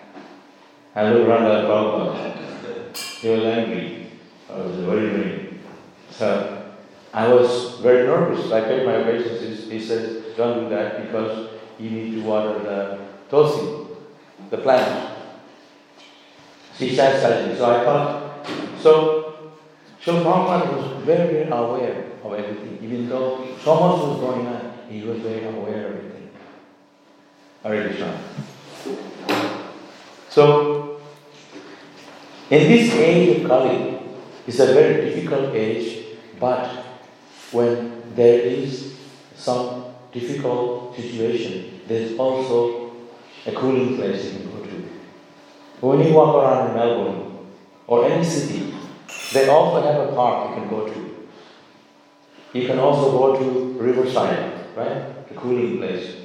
[0.95, 2.97] I looked around at Prabhupada.
[2.97, 4.11] He was angry.
[4.49, 5.59] I was very angry.
[6.09, 6.71] So
[7.13, 8.51] I was very nervous.
[8.51, 9.69] I paid my obeisances.
[9.69, 13.87] He says, don't do that because you need to water the tulsi,
[14.49, 15.18] the plant.
[16.79, 18.47] She said So I thought,
[18.81, 19.51] so,
[20.01, 22.79] so Prabhupada was very, very aware of everything.
[22.81, 26.29] Even though so much was going on, he was very aware of everything.
[27.63, 28.17] Hare Krishna.
[30.29, 31.01] So,
[32.49, 33.99] in this age of Kali,
[34.47, 36.65] it's a very difficult age, but
[37.51, 38.95] when there is
[39.35, 42.95] some difficult situation, there's also
[43.45, 44.58] a cooling place go to.
[45.81, 47.47] When you walk around in Melbourne
[47.87, 48.73] or any city,
[49.33, 51.27] they also have a park you can go to.
[52.51, 55.27] You can also go to Riverside, right?
[55.29, 56.15] The cooling place.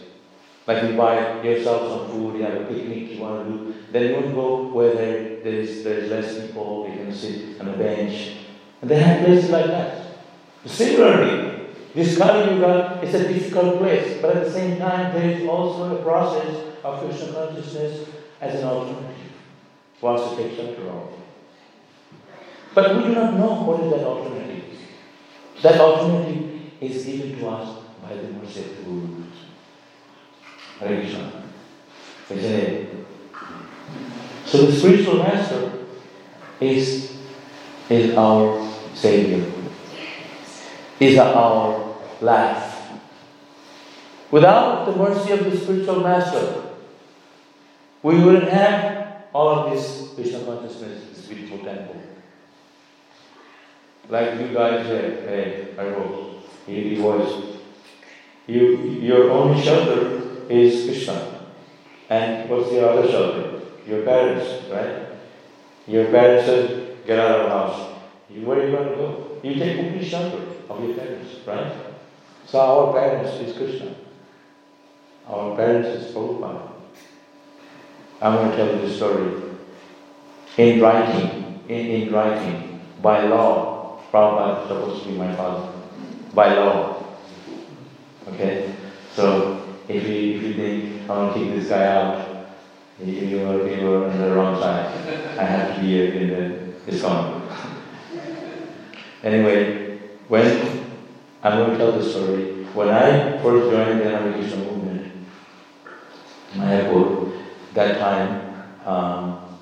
[0.66, 4.24] Like you buy yourself some food, you have a picnic you want to do, then
[4.24, 8.38] you go where there, there's, there's less people, you can sit on a bench.
[8.80, 10.16] And they have places like that.
[10.64, 15.46] Similarly, this Kali Yuga is a difficult place, but at the same time, there is
[15.46, 18.08] also a process of Krishna consciousness
[18.40, 19.24] as an alternative
[20.00, 21.12] for us to take shelter of.
[22.74, 24.64] But we do not know what is that alternative.
[25.62, 29.24] That alternative is given to us by the mercy of the Guru.
[30.80, 31.42] Hare Krishna.
[34.46, 35.72] So the spiritual master
[36.60, 37.16] is,
[37.88, 39.54] is our Savior
[41.00, 42.90] is our life.
[44.30, 46.62] Without the mercy of the spiritual master,
[48.02, 48.93] we wouldn't have
[49.34, 52.00] all of this Krishna consciousness, is beautiful temple.
[54.08, 57.58] Like you guys here, hey, I wrote, you voice.
[58.46, 61.46] You, your only shelter is Krishna.
[62.08, 63.60] And what's the other shelter?
[63.88, 65.08] Your parents, right?
[65.88, 67.98] Your parents said, get out of the house.
[68.30, 69.40] You, where are you going to go?
[69.42, 71.72] You take complete shelter of your parents, right?
[72.46, 73.94] So our parents is Krishna.
[75.26, 76.73] Our parents is Prabhupada.
[78.24, 79.42] I'm going to tell you the story.
[80.56, 84.00] in writing, in, in writing, by law.
[84.10, 85.70] Prabhupada is supposed to be my father.
[86.32, 87.04] By law.
[88.28, 88.74] Okay?
[89.12, 92.46] So if you, if you think I want to kick this guy out,
[93.04, 94.86] you are, you are on the wrong side.
[95.38, 97.42] I have to be in the ISKCON.
[99.22, 100.86] anyway, when
[101.42, 105.12] I'm going to tell the story, when I first joined the Hare Krishna movement,
[106.54, 107.33] Mayapur,
[107.74, 108.54] that time
[108.86, 109.58] um,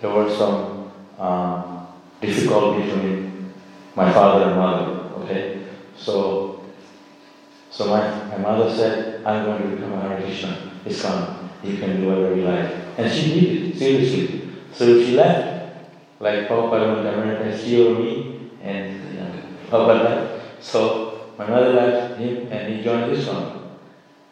[0.00, 1.86] there were some um,
[2.20, 3.52] difficulty between
[3.94, 4.92] my father and mother.
[5.24, 6.64] Okay, so
[7.70, 10.72] so my, my mother said, "I'm going to become a Hare Krishna.
[10.86, 11.48] ISKCON.
[11.62, 14.48] You can do whatever you like," and she did it seriously.
[14.72, 15.76] So she left,
[16.20, 20.64] like Prabhupada went to America, she or me, and you know, left.
[20.64, 23.60] So my mother left him, and he joined ISKCON.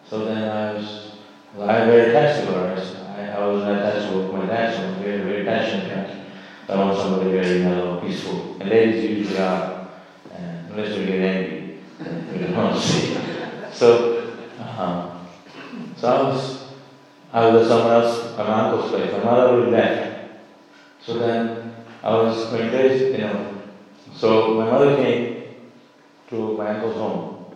[0.08, 1.12] So then I was,
[1.54, 2.97] I'm very attached to her.
[3.38, 6.26] I, was attached to my dad, so I was very, very passionate.
[6.68, 8.56] I want somebody very mellow, peaceful.
[8.60, 9.88] And ladies usually are,
[10.32, 10.38] uh,
[10.70, 11.78] unless we get angry,
[12.32, 13.16] we don't want to see.
[13.72, 15.18] So, uh,
[15.96, 16.64] so I was,
[17.32, 19.12] I was at someone else, my uncle's place.
[19.12, 20.30] My mother already left.
[21.00, 23.62] So then I was going crazy, you know.
[24.14, 25.44] So my mother came
[26.30, 27.46] to my uncle's home.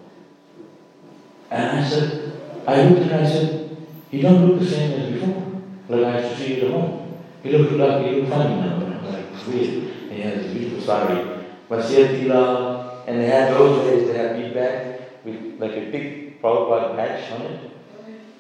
[1.51, 2.33] And I said,
[2.67, 3.77] I looked her, I said,
[4.11, 5.52] you don't look the same as before.
[5.89, 7.21] Used to see at home.
[7.43, 8.79] You look like you look funny now.
[9.11, 9.69] Like weird.
[10.09, 11.47] And he has a beautiful sari.
[11.69, 15.91] But she had tila, and they had those days they had bag with like a
[15.91, 17.71] big Prabhupada patch on it.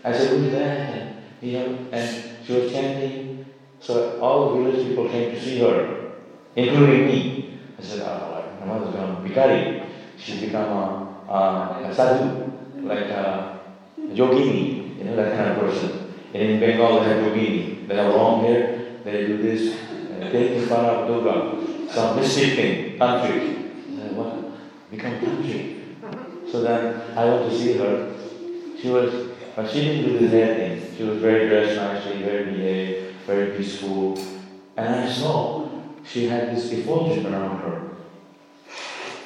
[0.04, 0.90] I said, who's that?
[0.90, 3.46] And, know, and she was chanting.
[3.80, 6.12] So all the village people came to see her,
[6.54, 7.58] including me.
[7.78, 9.86] I said, oh, my mother's gone Bikari.
[10.16, 12.52] She's become a, a, a sadhu,
[12.82, 13.60] like a
[13.98, 16.11] yogini, you know, that kind of person.
[16.32, 17.86] In Bengal, they have yogini.
[17.88, 19.76] They have long hair, they do this
[20.32, 24.14] in front of Durga, some mystic thing, tantric.
[24.14, 24.90] What?
[24.90, 26.50] Become tantric.
[26.50, 28.14] So then I went to see her.
[28.80, 30.96] She was, but she didn't do the hair thing.
[30.96, 34.18] She was very dressed nicely, very behaved, very peaceful.
[34.76, 35.68] And I saw
[36.04, 37.82] she had this effulgence around her.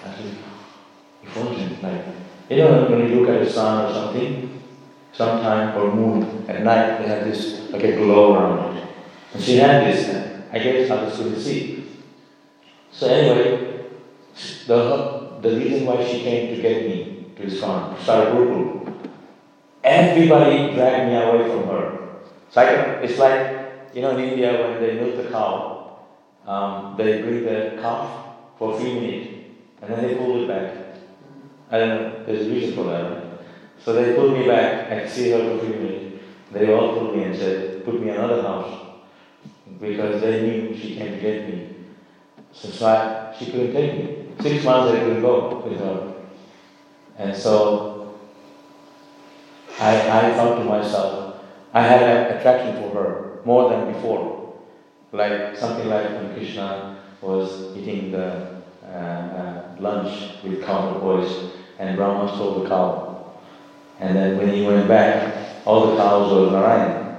[0.04, 0.34] I said,
[1.22, 2.04] effulgence, like,
[2.50, 4.62] you know, when you look at the sun or something,
[5.16, 8.84] sometime, or moon, at night, they have this, like a glow around it.
[9.32, 11.86] And she had this, and I guess others couldn't see.
[12.92, 13.86] So anyway,
[14.66, 19.08] the, the reason why she came to get me to ISKCON, Saraguru,
[19.82, 21.98] everybody dragged me away from her.
[22.50, 22.64] So I,
[23.00, 25.98] it's like, you know, in India when they milk the cow,
[26.46, 28.08] um, they bring the calf
[28.58, 29.30] for a few minutes,
[29.82, 30.98] and then they pull it back.
[31.70, 33.25] I don't know, there's a reason for that, right?
[33.78, 36.24] So they pulled me back, I see her for a few minutes.
[36.50, 38.86] They all pulled me and said, put me another house.
[39.80, 41.76] Because they knew she came to get me.
[42.52, 44.34] So, I, she couldn't take me.
[44.40, 46.14] Six months I couldn't go with her.
[47.18, 48.14] And so
[49.78, 51.36] I, I thought to myself,
[51.72, 54.54] I had an attraction for her more than before.
[55.12, 61.96] Like something like when Krishna was eating the uh, uh, lunch with cow boys, and
[61.96, 63.05] Brahma stole the cow.
[64.00, 67.16] And then when he went back, all the cows were Narayan.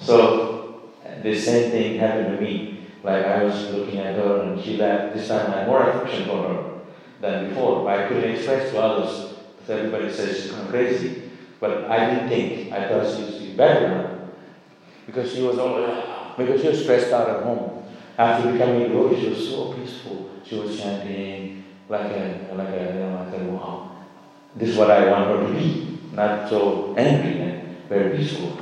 [0.00, 2.86] So the same thing happened to me.
[3.02, 5.14] Like I was looking at her and she left.
[5.14, 6.80] This time I had more affection for her
[7.20, 7.88] than before.
[7.88, 9.34] I couldn't express to others.
[9.56, 11.30] Because everybody says she's crazy.
[11.60, 12.72] But I didn't think.
[12.72, 14.10] I thought she was better now.
[15.06, 17.82] Because she was all, because she was stressed out at home.
[18.16, 20.30] After becoming a devotee, she was so peaceful.
[20.44, 23.93] She was chanting like a, like a, you know, I wow,
[24.56, 25.98] this is what I want her to be.
[26.12, 28.58] Not so angry and very peaceful.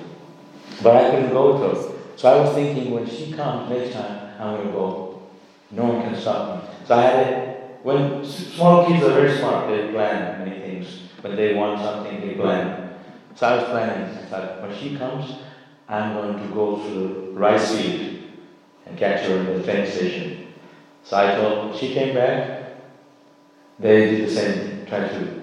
[0.83, 1.93] But I couldn't go with her.
[2.17, 5.23] So I was thinking, when she comes next time, I'm going to go.
[5.71, 6.71] No one can stop me.
[6.87, 7.79] So I had it.
[7.83, 10.87] When small kids are very smart, they plan many things.
[11.21, 12.95] When they want something, they plan.
[13.35, 14.17] So I was planning.
[14.17, 15.37] I thought, when she comes,
[15.89, 18.23] I'm going to go through rice field
[18.87, 20.53] and catch her in the train station.
[21.03, 22.77] So I told, she came back,
[23.79, 25.42] they did the same tried to.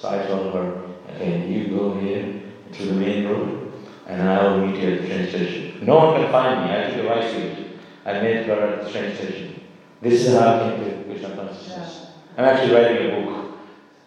[0.00, 0.82] Told her,
[1.14, 2.42] okay, you go here
[2.72, 3.72] to the main road,
[4.06, 5.86] and I will meet you at the train station.
[5.86, 6.76] No one can find me.
[6.76, 7.66] I took a rice field.
[8.04, 9.60] I met her at the train station.
[10.02, 12.06] This is how I came to Krishna consciousness.
[12.36, 13.58] I'm actually writing a book,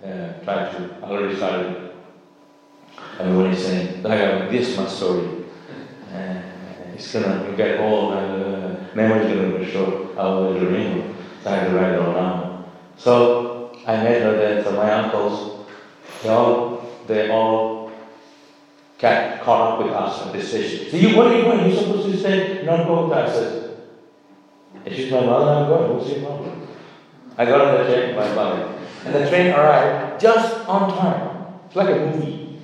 [0.05, 1.91] uh, trying to, I already started.
[3.19, 5.45] Everyone is saying, I have this much story.
[6.13, 6.41] Uh,
[6.93, 10.17] it's gonna get old and uh, memory's gonna be short.
[10.17, 11.15] I will remember.
[11.43, 12.71] So I have to write it all down.
[12.97, 14.63] So I met her there.
[14.63, 15.58] So my uncles,
[16.21, 17.91] they all, they all
[18.99, 20.91] got caught up with us this station.
[20.91, 21.69] So you, what are you doing?
[21.69, 23.29] You're supposed to stay, not go with us.
[23.29, 25.97] I said, she's my mother, I'm going.
[25.97, 26.67] What's your problem?
[27.37, 28.75] I got on the train, with my mother.
[29.05, 31.45] And the train arrived just on time.
[31.67, 32.59] It's like a movie.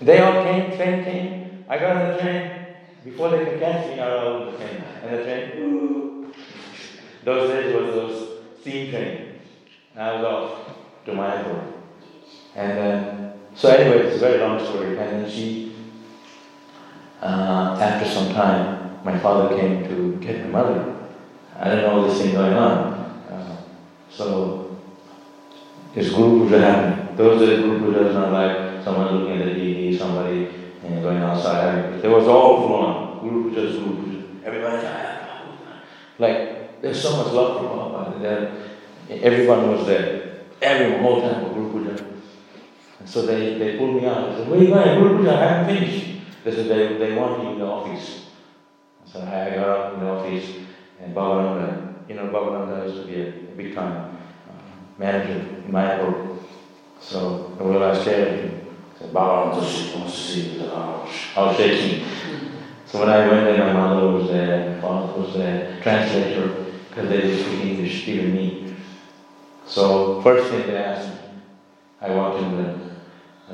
[0.00, 1.64] They all came, train came.
[1.68, 2.50] I got on the train.
[3.04, 4.84] Before they could catch me, I got on the train.
[5.04, 6.32] And the train,
[7.24, 8.28] those days was those
[8.60, 9.40] steam train.
[9.94, 10.76] And I was off
[11.06, 11.81] to my airport.
[12.54, 14.98] And then, so anyway, it's a very long story.
[14.98, 15.74] And then she,
[17.20, 20.96] uh, after some time, my father came to get my mother.
[21.58, 22.92] I didn't know this thing going on.
[23.30, 23.56] Uh,
[24.10, 24.78] so,
[25.94, 27.16] this Guru Puja happening.
[27.16, 30.48] Those days, Guru Puja not like someone looking at the TV, somebody
[30.82, 32.04] you know, going outside.
[32.04, 33.20] It was all full on.
[33.20, 34.22] Guru Puja is Guru Puja.
[36.18, 38.50] Like, there's so much love for Prabhupada.
[39.10, 40.42] Everyone was there.
[40.60, 42.04] Everyone, whole time Guru Puja.
[43.02, 44.30] And so they, they pulled me out.
[44.30, 45.28] They said, Where are you going?
[45.28, 46.20] I haven't finished.
[46.44, 48.26] They said, They, they want you in the office.
[49.04, 50.50] I So I got up in the office,
[51.00, 54.16] and Bhavananda, you know, Bhavananda used to be a, a big time
[54.48, 54.52] uh,
[54.98, 56.38] manager in Mayapur.
[57.00, 58.68] So I realized him.
[58.96, 60.70] said, Bhavananda wants to see you.
[60.70, 62.06] I was shaking.
[62.86, 67.08] So when I went there, my mother was there, my father was there, translator, because
[67.08, 68.76] they didn't speak English, even me.
[69.66, 71.16] So first thing they asked me,
[72.00, 72.91] I walked in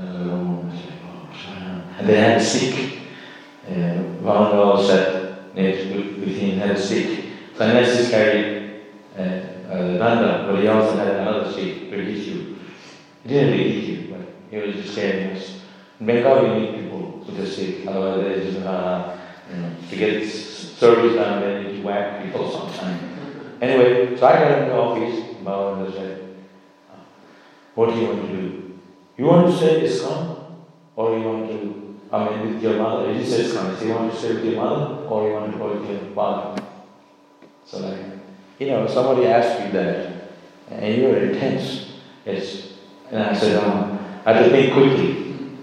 [0.01, 0.33] the
[1.49, 2.99] uh, and they had a stick.
[3.69, 7.25] Uh, one girl sat next with, with him, had a stick.
[7.57, 8.83] So Ignatius carried
[9.17, 12.59] uh, uh, Nanda, but he also had another stick you.
[13.23, 14.21] He didn't you, but
[14.51, 15.61] he was just scaring us.
[16.01, 19.17] Bengal, we need people with a stick, otherwise they just, uh,
[19.51, 23.03] you know, to get service done, they need to whack people sometimes.
[23.61, 26.37] Anyway, so I got in the office, Bhavan said,
[27.75, 28.68] what do you want to do?
[29.19, 30.45] You want to stay ISKCON
[30.95, 33.13] or you want to, I mean, with your mother?
[33.13, 33.85] He says ISKCON.
[33.85, 36.63] You want to with your mother or you want to go with your father?
[37.67, 37.99] So like,
[38.61, 40.31] you know, somebody asked me that
[40.71, 41.95] and you were intense.
[42.25, 42.75] Yes.
[43.11, 43.63] And I said,
[44.25, 45.57] I had to think quickly.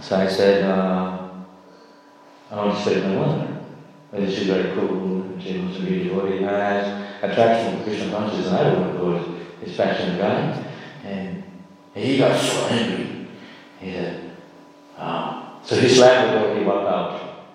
[0.00, 1.28] So I said, uh,
[2.50, 3.58] I want to with my mother.
[4.12, 6.38] And she's very cool, she a.
[6.38, 9.76] And I has attraction to Krishna consciousness, and I don't want to go with this
[9.76, 10.65] passionate guy.
[11.96, 13.26] He got so angry.
[13.80, 14.30] He said,
[14.98, 15.58] ah.
[15.64, 17.46] So he slammed the door, he walked out.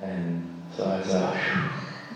[0.00, 1.40] And so I said,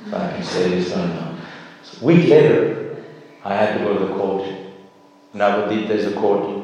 [0.08, 1.36] so I can say this one now.
[1.82, 3.02] So a week later,
[3.44, 4.48] I had to go to the court.
[5.34, 6.62] Navadip, there's a court.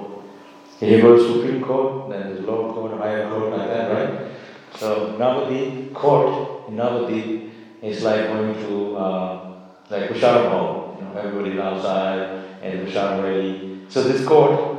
[0.80, 4.30] You go to Supreme Court, then there's lower court, higher court, like that, right?
[4.76, 7.50] So Navadip court in Navadip
[7.82, 9.54] is like going to uh,
[9.90, 10.96] like Kushara Hall.
[10.98, 13.80] You know, everybody's outside and Kushara ready.
[13.88, 14.69] So this court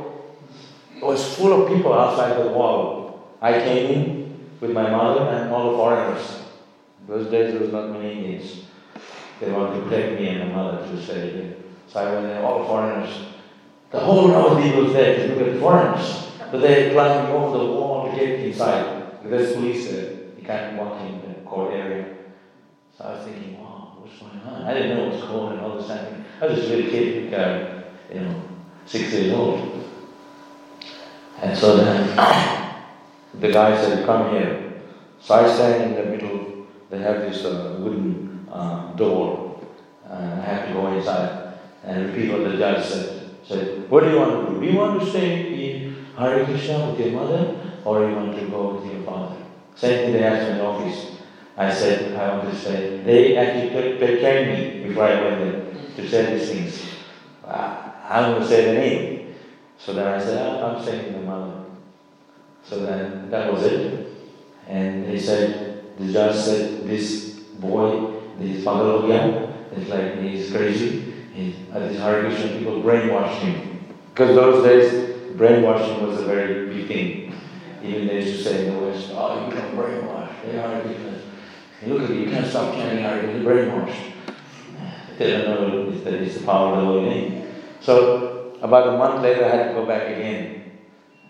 [1.04, 3.28] was full of people outside the wall.
[3.40, 6.42] I came in with my mother and all the foreigners.
[7.08, 8.64] Those days there was not many Indians.
[9.40, 11.56] They wanted to protect me and my mother to stay here.
[11.88, 13.26] So I went there, all the foreigners.
[13.90, 16.28] The whole Navadip was there to look at the foreigners.
[16.50, 19.24] But they climbing over the wall to get inside.
[19.24, 20.12] There's police there.
[20.38, 22.16] You can't walk in the court area.
[22.96, 24.62] So I was thinking, wow, what's going on?
[24.64, 26.24] I didn't know what was going on all this time.
[26.40, 27.24] I was just a little kid,
[28.12, 28.42] you know,
[28.86, 29.84] six years old.
[31.42, 32.06] And so then
[33.40, 34.80] the guy said, come here.
[35.20, 36.66] So I stand in the middle.
[36.88, 39.60] They have this uh, wooden uh, door.
[40.08, 43.30] And I have to go inside and repeat what the judge said.
[43.44, 44.60] Said, what do you want to do?
[44.60, 48.46] Do you want to stay in Hare Krishna with your mother or you want to
[48.46, 49.36] go with your father?
[49.74, 51.12] Same thing they asked me in office.
[51.56, 53.02] I said, I want to stay.
[53.02, 56.82] They actually they trained me before I went there to say these things.
[57.44, 59.21] I'm going to say the name.
[59.84, 61.64] So then I said, oh, I'm staying with my mother.
[62.62, 64.06] So then that was it.
[64.68, 71.12] And they said, the judge said, this boy, this Pagalogyan, is like, he's crazy.
[71.34, 73.80] He, uh, these Hare Krishna people brainwashed him.
[74.14, 77.34] Because those days, brainwashing was a very big thing.
[77.82, 80.42] Even they used to say in the West, oh, you become brainwashed.
[80.44, 80.84] They are
[81.86, 84.12] look at you, you can't stop chanting Hare Krishna, brainwashed.
[85.18, 87.44] They don't know that it's the power of the Holy.
[87.80, 90.78] So about a month later, I had to go back again.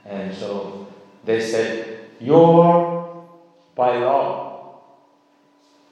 [0.04, 0.86] And so
[1.24, 3.26] they said, Your,
[3.74, 4.82] by law,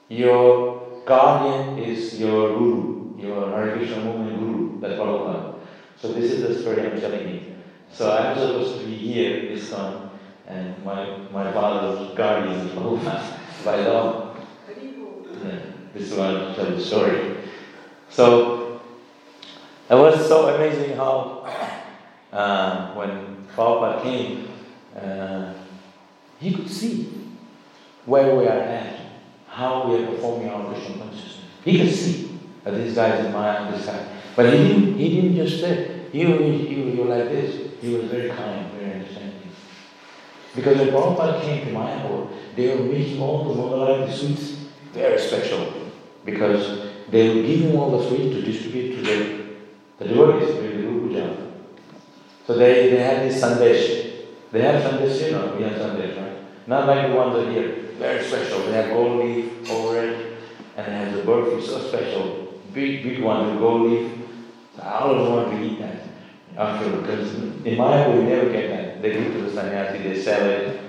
[0.07, 5.55] your guardian is your guru, your Hare Krishna movement guru, that's Prabhupada.
[5.99, 7.55] So this is the story I'm telling you.
[7.91, 10.11] So I'm supposed to be here this time
[10.47, 14.35] and my, my father's guardian is Prabhupada by law.
[14.69, 15.59] Yeah,
[15.93, 17.37] this is why I tell the story.
[18.09, 18.60] So
[19.91, 21.45] it was so amazing how
[22.31, 24.47] uh, when Prabhupada came,
[24.95, 25.53] uh,
[26.39, 27.27] he could see
[28.05, 28.99] where we are at,
[29.49, 31.41] how we are performing our Krishna consciousness.
[31.65, 34.05] He could see that this guy is Maya, this guy.
[34.35, 37.71] But he didn't, he didn't just say, you, you, you like this.
[37.81, 39.51] He was very kind, very understanding.
[40.55, 44.51] Because when Prabhupada came to my Mayapur, they were making all the Mangalarati sweets
[44.93, 45.73] very special.
[46.23, 49.40] Because they give him all the sweets to distribute to the,
[50.01, 51.37] the devotees the Guru Puja.
[52.47, 54.25] So they, they had this sandesh.
[54.51, 56.37] They have sandesh, you know, we have sandesh, right?
[56.67, 57.77] Not like the ones that here.
[57.99, 58.63] Very special.
[58.65, 60.37] They have gold leaf over it,
[60.75, 62.59] and they have the burfi, so special.
[62.73, 64.11] Big, big one with gold leaf.
[64.75, 66.01] So I always wanted to eat that
[66.57, 69.01] after, because in Maya we never get that.
[69.03, 70.79] They give to the sannyasi, they sell it.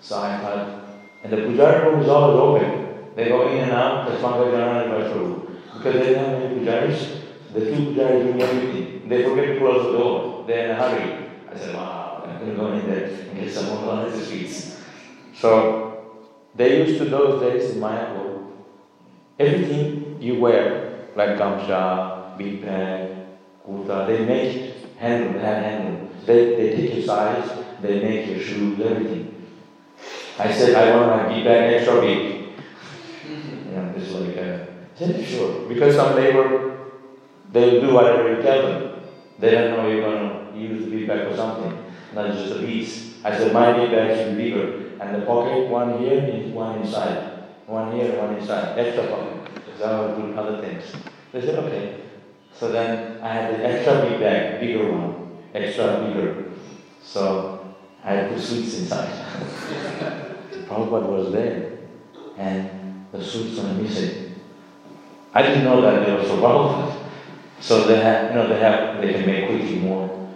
[0.00, 0.84] So I thought,
[1.22, 3.14] and the pujari room is always open.
[3.14, 5.48] They go in and out, the Sangha Vaishnavu.
[5.74, 7.21] Because they don't have many pujaris,
[7.52, 9.08] the two pujaris doing everything.
[9.08, 10.44] They forget to close the door.
[10.46, 11.28] They're in a hurry.
[11.50, 14.22] I said, wow, I'm going to go in there and get some more on the.
[15.34, 16.20] So
[16.54, 18.46] they used to those days in Mayapur,
[19.38, 23.10] everything you wear, like gamcha, bead bag,
[23.66, 26.08] kurta, they make it handle, have handle.
[26.24, 27.50] They, they take your size,
[27.80, 29.48] they make your shoes, everything.
[30.38, 32.42] I said, I want my bead bag extra big.
[33.72, 34.58] Know, just like, uh,
[34.94, 35.68] said, sure.
[35.68, 36.71] Because some labor,
[37.52, 39.00] they'll do whatever you tell them.
[39.38, 41.84] They don't know you're going to use the bead for something,
[42.14, 43.12] not just a piece.
[43.24, 44.98] I said, my should be bigger.
[45.00, 46.20] And the pocket, one here,
[46.52, 47.44] one inside.
[47.66, 48.78] One here, one inside.
[48.78, 49.54] Extra pocket.
[49.54, 50.84] Because I would do other things.
[51.32, 52.00] They said, okay.
[52.54, 56.52] So then I had the extra bag, bigger one, extra bigger.
[57.02, 57.74] So
[58.04, 59.10] I had put sweets inside.
[60.52, 61.78] The Prabhupada was there,
[62.36, 64.34] and the sweets were missing.
[65.32, 67.01] I didn't know that they were so powerful.
[67.62, 70.28] So they have, you know, they have, they can make quickly more.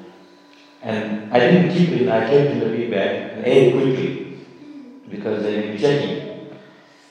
[0.81, 4.39] And I didn't keep it, I kept the big bag and ate quickly
[5.11, 6.57] because they need checking.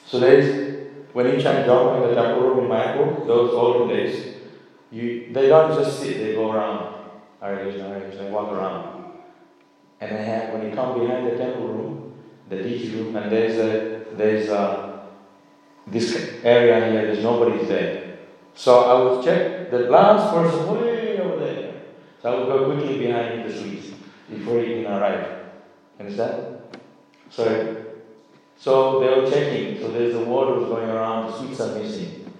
[0.06, 4.38] So there's, when you check job in the temple room in Mayapur, those olden days,
[4.90, 6.96] you, they don't just sit, they go around.
[7.42, 9.12] Hare Krishna, Hare Krishna, they walk around.
[10.00, 12.14] And they have, when you come behind the temple room,
[12.48, 15.10] the teach room, and there's a, there's a,
[15.88, 18.05] this area here, there's nobody there.
[18.56, 21.74] So I would check the last person way over there.
[22.22, 23.88] So I would go quickly behind the sweets
[24.30, 25.28] before he can arrive.
[26.00, 26.58] Understand?
[27.30, 27.86] So,
[28.58, 29.80] so they were checking.
[29.80, 32.32] So there's the water was going around, the sweets are missing.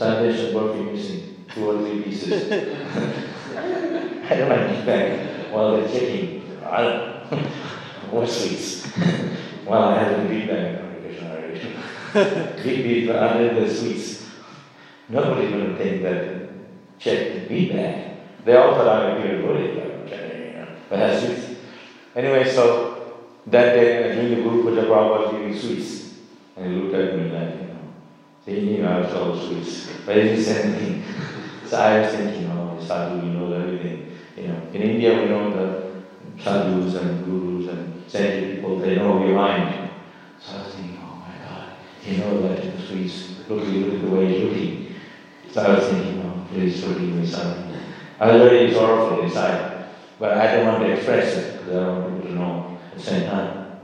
[0.00, 2.50] And burfi missing two or three pieces.
[2.52, 6.58] I don't like back while they're checking.
[6.64, 8.86] I don't more sweets.
[9.64, 10.82] while I have a bead bag
[12.12, 14.21] big beat the sweets.
[15.12, 16.48] Nobody's would to think that
[16.98, 18.16] check the be bag.
[18.46, 20.08] They all thought I be a good
[20.88, 21.60] but uh, has sweets.
[22.16, 26.14] Anyway, so that day during the Guru, Puja Prabhupada was giving sweets.
[26.56, 27.80] And he looked at me like, you know,
[28.42, 29.90] so he knew I was all sweets.
[30.06, 31.04] But he didn't say anything.
[31.66, 34.16] So I was thinking, oh, sadhu, you know everything.
[34.34, 39.22] You know, in India we know the sadhus and gurus and sage people, they know
[39.26, 39.90] your mind.
[40.40, 41.68] So I was thinking, oh my God,
[42.00, 43.38] he knows that in the Swedes.
[43.46, 44.81] Look, look at the way he's looking.
[45.52, 47.76] So I was thinking, oh, please forgive me, son.
[48.18, 49.84] I was very sorrowful inside,
[50.18, 52.96] but I don't want to express it because I don't want people to know at
[52.96, 53.80] the same time.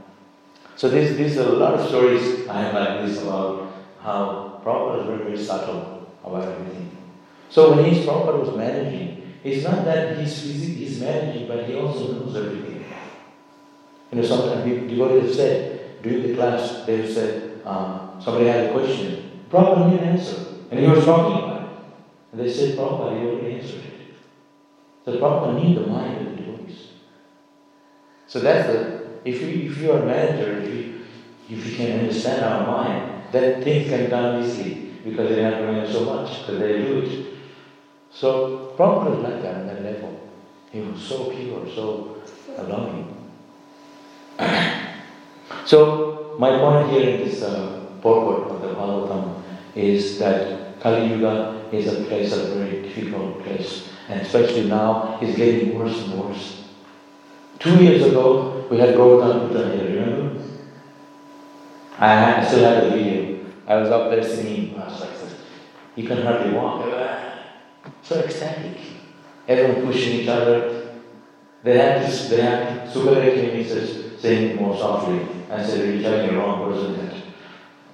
[0.75, 5.05] So there's, there's a lot of stories I have like this about how Prabhupada is
[5.05, 6.97] very, very subtle about everything.
[7.51, 12.13] So when he's Prabhupada was managing, it's not that he's, he's managing, but he also
[12.13, 12.83] knows everything.
[14.11, 18.69] You know, sometimes devotees have said, during the class, they have said, um, somebody had
[18.69, 20.45] a question, Prabhupada didn't answer.
[20.71, 21.58] And he was talking about.
[22.31, 23.93] And they said, Prabhupada, you already answered it.
[25.05, 26.87] So Prabhupada knew the mind of the devotees.
[28.27, 31.01] So that's the, if you, if you are a manager, if you,
[31.49, 35.63] if you can understand our mind, then things can be done easily because they have
[35.63, 37.25] manage so much, because they do it.
[38.11, 40.19] So Prabhupada was like that on that level.
[40.71, 42.21] He was so pure, so
[42.67, 43.15] loving.
[45.65, 49.41] so my point here in this uh, purport of the Bhagavatam
[49.75, 53.89] is that Kali Yuga is a place, a very difficult place.
[54.07, 56.63] And especially now, it's getting worse and worse.
[57.59, 60.41] Two years ago, we had Govardhan Puja here, remember?
[61.99, 63.45] I still have the video.
[63.67, 64.79] I was up there singing.
[64.79, 65.09] I was like,
[65.95, 66.85] you can hardly walk.
[68.01, 68.77] So ecstatic.
[69.47, 70.87] Everyone pushing each other.
[71.61, 75.27] They had this, they had Sukadeva ministers saying more softly.
[75.51, 77.13] I said, you're telling the wrong person that.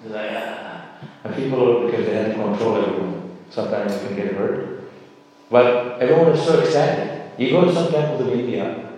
[0.07, 0.74] Like, ah.
[1.24, 4.84] And people, because they had to control everyone, sometimes they can get hurt.
[5.50, 7.32] But everyone is so excited.
[7.38, 8.91] You go to some temples in India,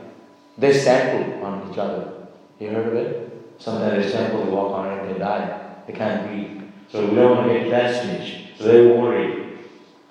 [0.58, 2.14] they sample on each other.
[2.60, 3.60] You heard of it?
[3.60, 5.84] Sometimes there's temple, they walk on it, they die.
[5.88, 6.64] They can't breathe.
[6.90, 8.50] So we don't want to get that stage.
[8.58, 9.58] So they worry.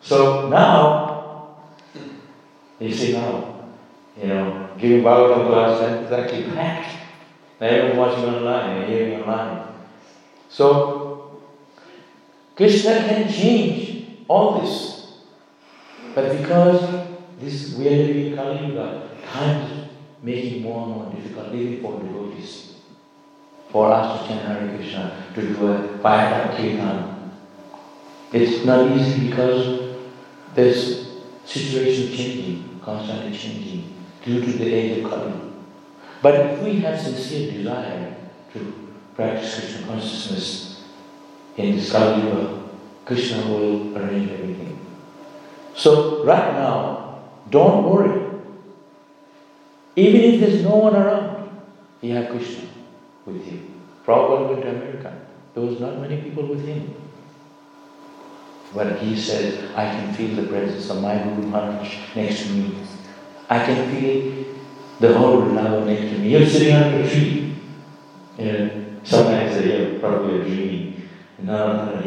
[0.01, 1.57] So now,
[2.79, 3.65] you see now,
[4.21, 6.97] you know, giving Bhagavatam class is actually packed.
[7.61, 9.69] Now everyone's watching online and hearing online.
[10.49, 10.96] So,
[12.57, 15.19] Krishna can change all this.
[16.15, 17.07] But because
[17.39, 19.89] this we are living in Kali Yuga, time is
[20.23, 22.77] making more and more difficult, even for devotees.
[23.69, 27.33] For us to chant Hare Krishna, to do a fire kirtan.
[28.33, 29.99] It's not easy because
[30.55, 33.95] this situation changing, constantly changing,
[34.25, 35.35] due to the age of Kali.
[36.23, 38.17] But if we have sincere desire
[38.55, 40.76] to practice Krishna consciousness
[41.57, 42.63] in this Kali
[43.05, 44.79] Krishna will arrange everything.
[45.75, 48.27] So right now, don't worry.
[49.95, 51.49] Even if there's no one around,
[52.03, 52.69] you have Krishna
[53.25, 53.71] with you.
[54.05, 55.27] Prabhupada went to America.
[55.55, 56.95] There was not many people with him.
[58.75, 62.77] But he said, I can feel the presence of my Guru Maharaj next to me.
[63.49, 64.45] I can feel
[65.01, 66.31] the whole Vrindavan next to me.
[66.31, 67.55] You're sitting under a tree.
[68.39, 70.86] You know, sometimes they hear probably a dreaming.
[71.39, 72.05] No, not.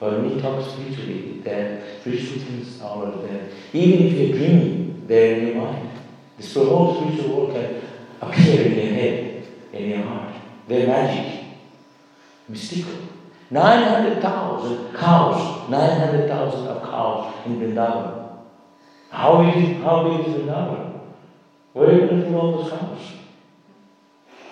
[0.00, 3.48] But when we talk spiritually, that spiritual things are there.
[3.72, 5.90] Even if you're dreaming, they're in your mind.
[6.36, 7.80] This whole spiritual world can
[8.20, 10.34] appear in your head, in your heart.
[10.66, 11.44] They're magic,
[12.48, 13.00] mystical.
[13.50, 18.38] 900,000 cows, 900,000 of cows in Vrindavan.
[19.10, 21.00] How big, how big is Vrindavan?
[21.72, 23.00] Where are you going to put all those cows?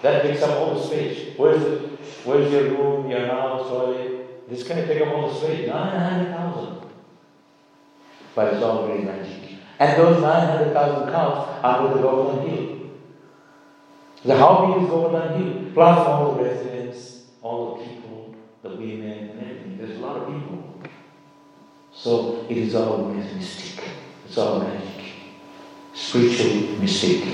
[0.03, 1.37] That takes up all the space.
[1.37, 1.92] Where's, the,
[2.25, 4.49] where's your room, your house, toilet?
[4.49, 5.69] This can take up all the space.
[5.69, 6.91] 900,000.
[8.35, 9.59] But it's all very magic.
[9.79, 12.79] And those 900,000 cows are with the Govardhan Hill.
[14.25, 15.73] So how big is Govardhan Hill?
[15.75, 19.79] Plus all the residents, all the people, the women, and everything.
[19.79, 20.81] There's a lot of people.
[21.93, 23.85] So it is all mystic.
[24.27, 25.13] It's all magic.
[25.95, 27.25] Spiritual mystic.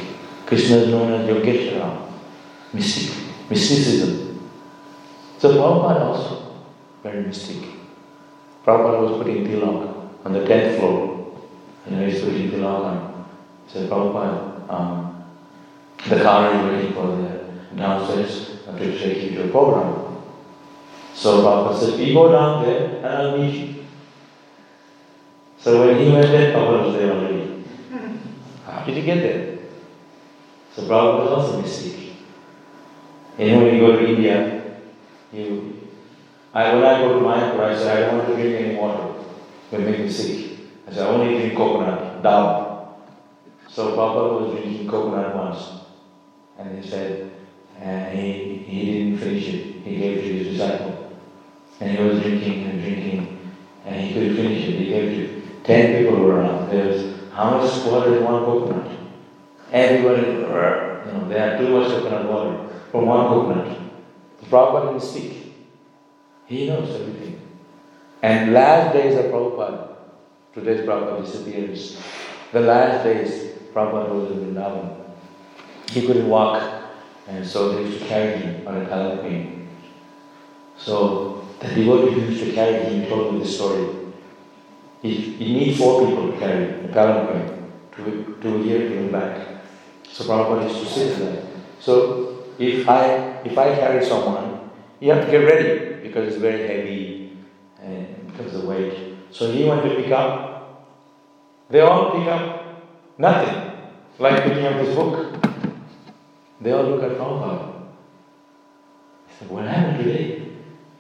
[0.47, 2.09] Krishna is known as Yogeshwara
[2.73, 3.17] mystic,
[3.51, 4.28] mysticism.
[5.39, 6.67] So Prabhupada also
[7.05, 7.63] very mystic.
[8.67, 11.33] Prabhupada was putting tilak on the tenth floor.
[11.87, 13.27] You know, he's putting tilak on.
[13.69, 15.25] So Prabhupada, um,
[16.09, 20.23] the car is waiting for the downstairs to take you to a program.
[21.15, 23.85] So Prabhupada said, you go down there and I'll meet you.
[25.59, 27.65] So when he went there, Prabhupada was there already.
[28.67, 29.59] How did he get there?
[30.75, 31.95] So Prabhupada was also mystic.
[33.39, 34.58] And when you go to India,
[35.33, 35.89] you,
[36.55, 39.15] I, when I go to Mayapur, I say, I don't want to drink any water.
[39.71, 40.59] Will make me sick.
[40.87, 43.03] I said, I only drink coconut, dal.
[43.69, 45.83] So Papa was drinking coconut once.
[46.59, 47.31] And he said,
[47.79, 49.65] and he, he didn't finish it.
[49.85, 51.13] He gave it to his disciple.
[51.81, 53.53] And he was drinking and drinking,
[53.85, 54.79] and he couldn't finish it.
[54.81, 56.71] He gave it to ten people around.
[56.71, 58.99] There was, how much water in one coconut?
[59.71, 63.79] Everybody, you know, they had too much coconut water from one coconut.
[64.49, 65.55] Prabhupada can speak.
[66.47, 67.41] He knows everything.
[68.23, 69.97] And last days of Prabhupada,
[70.55, 72.01] today's Prabhupada disappears.
[72.53, 75.05] The last days, Prabhupada was in Vrindavan.
[75.91, 76.63] He couldn't walk,
[77.27, 79.69] and so they used to carry him on a palanquin.
[80.77, 83.95] So the devotee who used to carry him told me this story.
[85.03, 89.63] You, you need four people to carry a palanquin to, to to him back.
[90.11, 91.47] So Prabhupada used to sit there.
[91.81, 94.71] So if I if I carry someone,
[95.01, 97.37] you have to get ready because it's very heavy
[97.81, 99.17] and because of the weight.
[99.31, 100.87] So he went to pick up.
[101.71, 102.83] They all pick up
[103.19, 103.73] nothing,
[104.19, 105.37] like picking up this book.
[106.61, 107.83] They all look at Prabhupada.
[109.29, 110.49] I said, what happened today?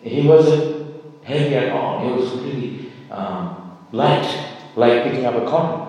[0.02, 2.06] He wasn't heavy at all.
[2.06, 5.86] He was completely um, light, like picking up a cotton.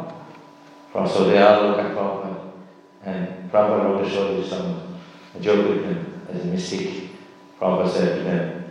[1.08, 2.52] So they all look at Prabhupada.
[3.04, 4.97] And Prabhupada to show you some
[5.41, 7.09] joke with them as mystic.
[7.59, 8.63] Prabhupada said to them,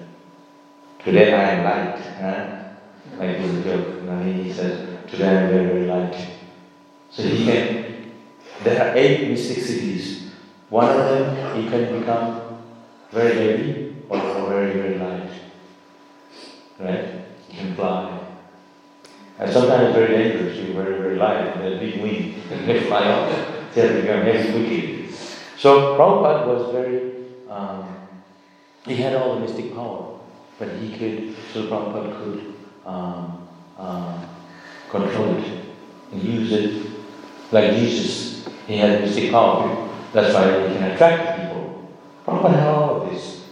[1.04, 2.00] Today I am light.
[2.20, 3.18] Huh?
[3.18, 4.02] Like a joke.
[4.04, 6.28] Now he says, Today I am very, very light.
[7.10, 8.12] So he can,
[8.62, 10.28] there are eight mystic siddhis.
[10.68, 12.62] One of them, he can become
[13.10, 15.30] very heavy or, very, very light.
[16.78, 17.24] Right?
[17.48, 18.18] He can fly.
[19.38, 21.54] And sometimes very dangerous be very, very light.
[21.58, 22.34] There's a big wind.
[22.50, 23.74] And they fly off.
[23.74, 25.14] They become heavy wicked.
[25.56, 27.17] So Prabhupada was very,
[27.58, 28.08] um,
[28.86, 30.20] he had all the mystic power,
[30.58, 32.54] but he could, so Prabhupada could
[32.86, 34.26] um, uh,
[34.88, 35.64] control it
[36.12, 36.86] and use it
[37.50, 38.48] like Jesus.
[38.66, 39.88] He had mystic power.
[40.12, 41.90] That's why he can attract people.
[42.24, 43.48] Prabhupada had all of this.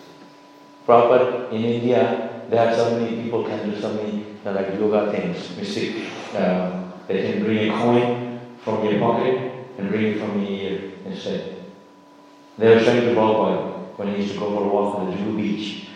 [0.86, 5.10] Prabhupada in India, there are so many people can do so many uh, like yoga
[5.10, 6.06] things, mystic.
[6.32, 10.92] Uh, they can bring a coin from your pocket and bring it from your ear
[11.04, 11.56] and say,
[12.56, 15.16] They were showing to Prabhupada when he used to go for a walk on the
[15.16, 15.88] Juhu beach.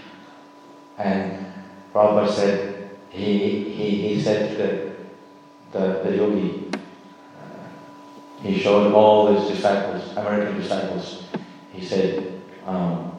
[0.98, 1.46] And
[1.92, 9.34] Prabhupada said, he, he, he said to the, the, the yogi, uh, he showed all
[9.34, 11.24] his disciples, American disciples,
[11.72, 13.18] he said, um,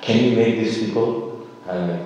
[0.00, 1.98] can you make these people uh,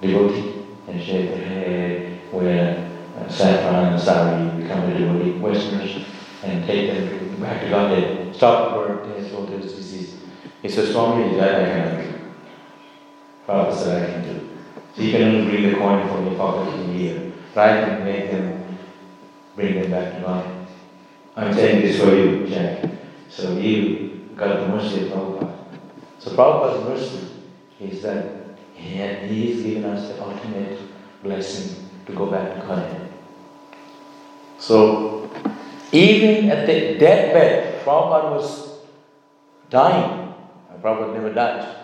[0.00, 6.04] devotee and shave their hair, wear uh, saffron and sari, become a devotee, Westerners,
[6.44, 10.14] and take them back to Godhead, stop the birth, death, old age, disease.
[10.62, 12.18] He said, strongly that I cannot do.
[13.46, 14.48] Prabhupada said I can do.
[14.94, 17.32] So can only bring the coin from your pocket in here.
[17.52, 18.78] Try to make them,
[19.54, 20.66] bring them back to God.
[21.36, 22.90] I'm saying this for you, Jack.
[23.28, 25.56] So you got the mercy of Prabhupada.
[26.18, 27.28] So Prabhupada's mercy
[27.80, 28.24] is that
[28.74, 28.96] he,
[29.28, 30.80] he is given us the ultimate
[31.22, 33.08] blessing to go back to God.
[34.58, 35.30] So
[35.92, 38.80] even at the deathbed, Prabhupada was
[39.70, 40.27] dying.
[40.82, 41.76] Prabhupada never died.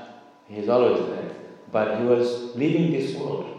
[0.48, 1.34] He is always there.
[1.72, 3.50] But he was leaving this world.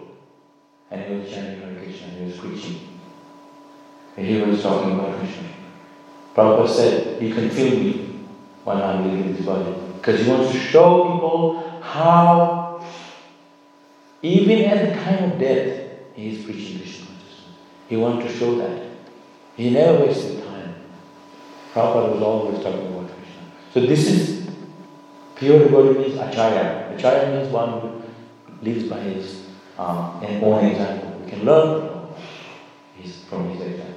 [0.91, 2.99] And he was chanting Hare Krishna, he was preaching.
[4.17, 5.49] And he was talking about Krishna.
[6.35, 7.91] Prabhupada said, You can feel me
[8.63, 9.73] when I'm leaving this body.
[9.97, 12.85] Because he wants to show people how,
[14.21, 15.81] even at the time of death,
[16.15, 17.49] he is preaching Krishna consciousness.
[17.89, 18.83] He wants to show that.
[19.57, 20.75] He never wasted time.
[21.73, 23.43] Prabhupada was always talking about Krishna.
[23.73, 24.34] So this is
[25.35, 26.93] pure devotee means acharya.
[26.95, 28.01] Acharya means one who
[28.61, 29.45] lives by his
[29.77, 31.19] um, own example.
[31.23, 32.15] We can learn from
[32.95, 33.95] his, from his examples.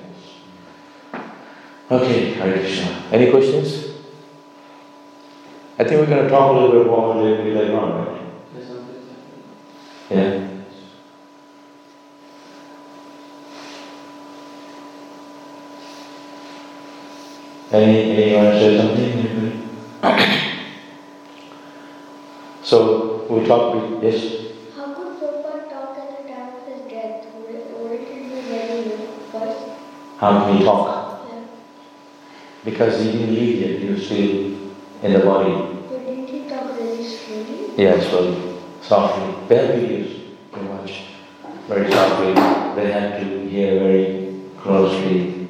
[1.91, 3.03] Okay, Hare Krishna.
[3.13, 3.85] Any questions?
[5.79, 8.23] I think we're going to talk a little bit more later on, right?
[10.11, 10.45] Yeah.
[17.71, 20.35] Any, anyone want to say something?
[22.69, 23.75] So we talk.
[23.75, 24.53] With yes.
[24.77, 27.25] How could Prabhupada talk at the time of his death?
[27.35, 28.93] Would it, be very
[29.33, 29.61] first?
[30.19, 31.25] How can he talk?
[31.31, 31.45] Yeah.
[32.67, 33.81] Because he didn't leave yet.
[33.81, 34.29] He was still
[35.03, 35.53] in the body.
[35.89, 37.73] But didn't he talk very slowly?
[37.83, 39.49] Yeah, slowly, softly.
[39.49, 40.11] Their videos
[40.53, 41.05] to watch
[41.69, 42.35] very softly.
[42.77, 45.49] They had to hear very closely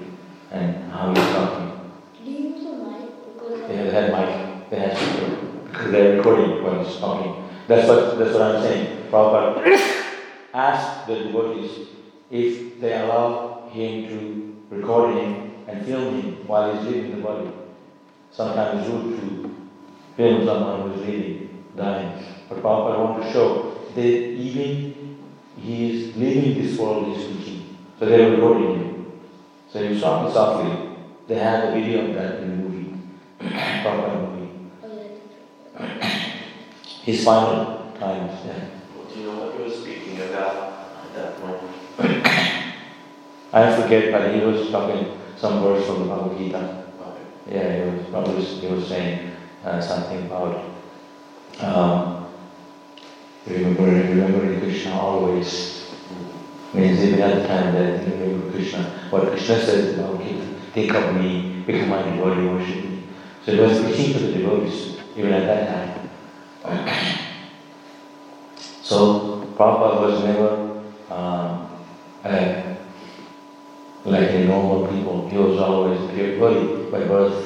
[0.53, 1.81] and how he's talking.
[2.15, 3.11] Did he use a mic?
[3.35, 5.37] Because They had, had mic, they had speaker,
[5.73, 6.23] because they're
[7.01, 7.45] talking.
[7.67, 9.11] That's what, that's what I'm saying.
[9.11, 10.05] Prabhupada
[10.55, 11.89] asked the devotees
[12.31, 17.51] if they allow him to record him and film him while he's leaving the body.
[18.31, 19.57] Sometimes it's rude to
[20.17, 22.25] film someone who's leaving, dying.
[22.49, 25.19] But Prabhupada wanted to show that even
[25.57, 27.77] he is leaving this world, he's preaching.
[27.99, 29.21] So they're recording him.
[29.71, 30.97] So he was talking softly.
[31.27, 32.95] They have a video of that in the movie,
[33.41, 36.25] Prabhupada movie.
[37.09, 38.69] His final times, yeah.
[39.09, 41.57] Do you know what he was speaking about at that point?
[43.55, 46.85] I forget, but he was talking some verse from the Bhagavad Gita.
[47.01, 47.57] Okay.
[47.57, 49.31] Yeah, he was probably he was saying
[49.65, 50.63] uh, something about
[51.61, 52.27] um,
[53.47, 55.89] remember remembering Krishna always.
[56.75, 60.45] Means even at the time that remember Krishna, what Krishna says Bhagavad Gita,
[60.75, 63.05] think of me, become my devotee, worship me.
[63.47, 65.98] So it was preaching to the devotees, even at that time.
[68.83, 70.51] So Prabhupada was never
[71.11, 72.77] a,
[74.05, 75.29] like a normal people.
[75.29, 77.45] He was always a pure devotee by birth.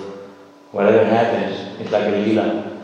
[0.70, 2.80] Whatever happens, it's like a lila.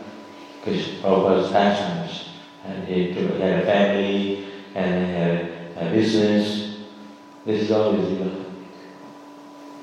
[0.59, 2.29] Because Prabhupada's pastimes.
[2.65, 6.77] And he had a family, and he had a business.
[7.45, 8.45] This is all his lila.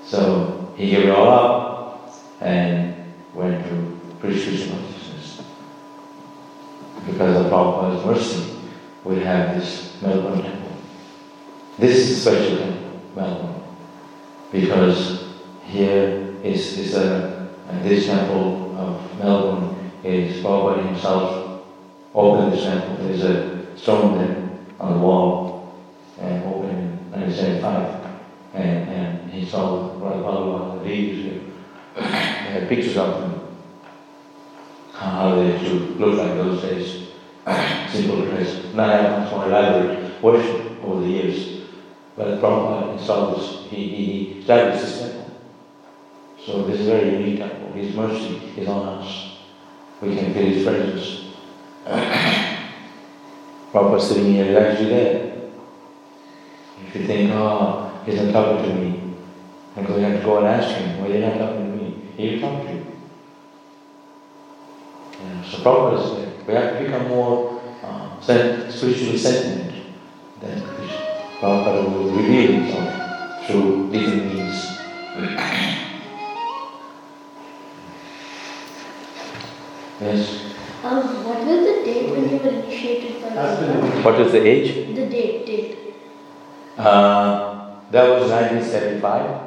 [0.05, 2.95] So he gave it all up and
[3.35, 5.43] went to preach Krishna consciousness.
[7.57, 8.59] Prabhupada's mercy,
[9.03, 10.73] we have this Melbourne temple.
[11.79, 13.63] This is special temple, Melbourne,
[14.53, 15.33] because
[15.65, 17.49] here is, is a,
[17.83, 21.63] this temple of Melbourne is Prabhupada himself
[22.15, 22.97] opened this temple.
[23.07, 25.75] There's a stone there on the wall
[26.21, 28.05] and opened in 1975.
[28.53, 31.41] And, and he saw the leaders here.
[31.95, 33.57] They had pictures of them,
[34.93, 37.06] how they should look like those days
[37.93, 41.63] simple dress, not have much more elaborate worship over the years.
[42.17, 45.31] But Prabhupada uh, installed this, he, he, he established this temple.
[46.45, 47.73] So this is very unique temple.
[47.73, 49.39] His mercy is on us.
[50.01, 51.35] We can feel His presence.
[53.73, 55.33] Prabhupada sitting here is actually there.
[56.89, 59.15] If you think, ah, oh, he's not talking to me,
[59.77, 61.95] going to have to go and ask him, well, you're not talking to me.
[62.17, 62.87] He'll talk to you.
[65.21, 66.36] Yeah, so Prabhupada is there.
[66.47, 69.73] We have to become more uh, spiritually sentient.
[70.41, 70.63] Then
[71.41, 74.79] Prabhupada will reveal himself through different means.
[80.01, 80.43] yes.
[80.85, 83.31] Um, what was the date when you were initiated for
[84.03, 84.95] What was the age?
[84.95, 85.79] The date, date.
[86.79, 89.41] Uh, that was 1975,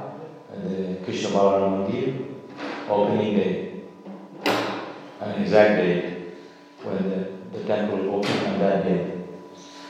[0.65, 2.25] the Krishna Balaram Mandir
[2.89, 3.83] opening day.
[5.21, 6.18] An exact date
[6.83, 9.19] when the, the temple opened on that day.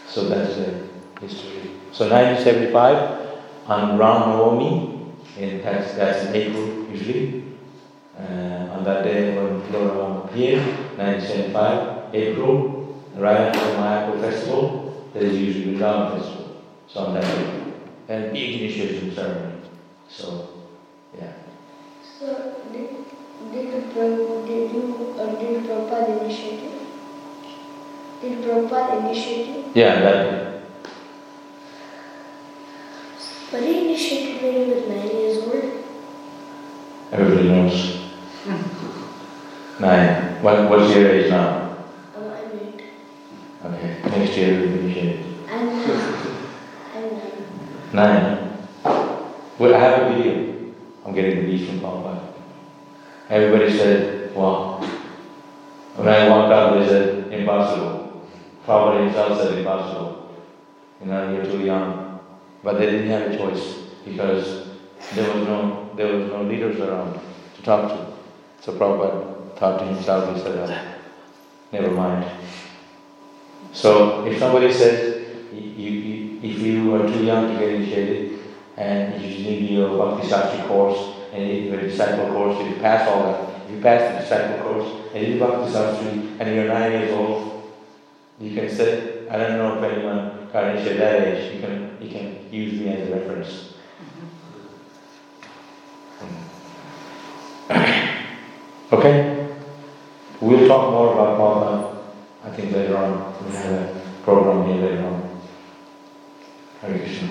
[0.07, 0.87] So that's the
[1.21, 1.71] history.
[1.91, 3.19] So 1975
[3.67, 7.43] on Ram Navami, in that's, that's April usually.
[8.17, 10.65] Uh, on that day when Lord appeared,
[10.97, 16.61] 1975, April, right after Mayapur festival, there is usually the Ram festival.
[16.87, 17.63] So on that day.
[18.09, 19.61] And big initiation ceremony.
[20.09, 20.49] So,
[21.15, 21.33] yeah.
[22.01, 22.89] So, did,
[23.51, 26.78] did, did you, uh, did Prabhupada initiate it?
[28.21, 29.65] Did Prabhupada initiate it?
[29.75, 30.61] Yeah, that.
[33.51, 35.83] But he initiated when he was nine years old.
[37.11, 37.99] Everybody knows.
[39.79, 40.43] Nine.
[40.43, 41.77] What, what's your age now?
[42.15, 42.83] Um, I'm eight.
[43.65, 45.25] Okay, next year we'll it.
[45.49, 45.91] I'm nine.
[46.95, 47.45] I'm nine.
[47.93, 48.57] Nine.
[49.57, 50.73] Well, I have a video.
[51.05, 52.33] I'm getting the beat from Papa.
[53.29, 54.81] Everybody said, wow.
[55.95, 57.98] When I walked out, they said, impossible.
[58.65, 60.35] Papa himself said, impossible.
[61.01, 62.19] You know, you're too young.
[62.63, 64.67] But they didn't have a choice because
[65.13, 67.19] there was no, there was no leaders around
[67.55, 68.13] to talk to.
[68.61, 70.95] So Prabhupada thought to himself, he said, oh,
[71.71, 72.29] never mind.
[73.71, 78.39] So if somebody says, you, you, if you are too young to get initiated,
[78.75, 83.23] and you need your Bhakti Shastri course, and your disciple course, if you pass all
[83.23, 86.91] that, if you pass the disciple course, and you do Bhakti Shastri, and you're nine
[86.91, 87.58] years old,
[88.39, 92.09] you can say, I don't know if anyone got at that age, you can, you
[92.09, 93.73] can use me as a reference.
[97.69, 98.95] Mm-hmm.
[98.95, 99.47] Okay?
[100.41, 101.97] We'll talk more about Prabhupada,
[102.45, 103.35] I think later on.
[103.45, 105.41] We have a program here later on.
[106.81, 107.29] Hare Krishna.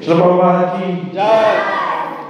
[0.00, 1.73] Shri Prabhupada ki jai.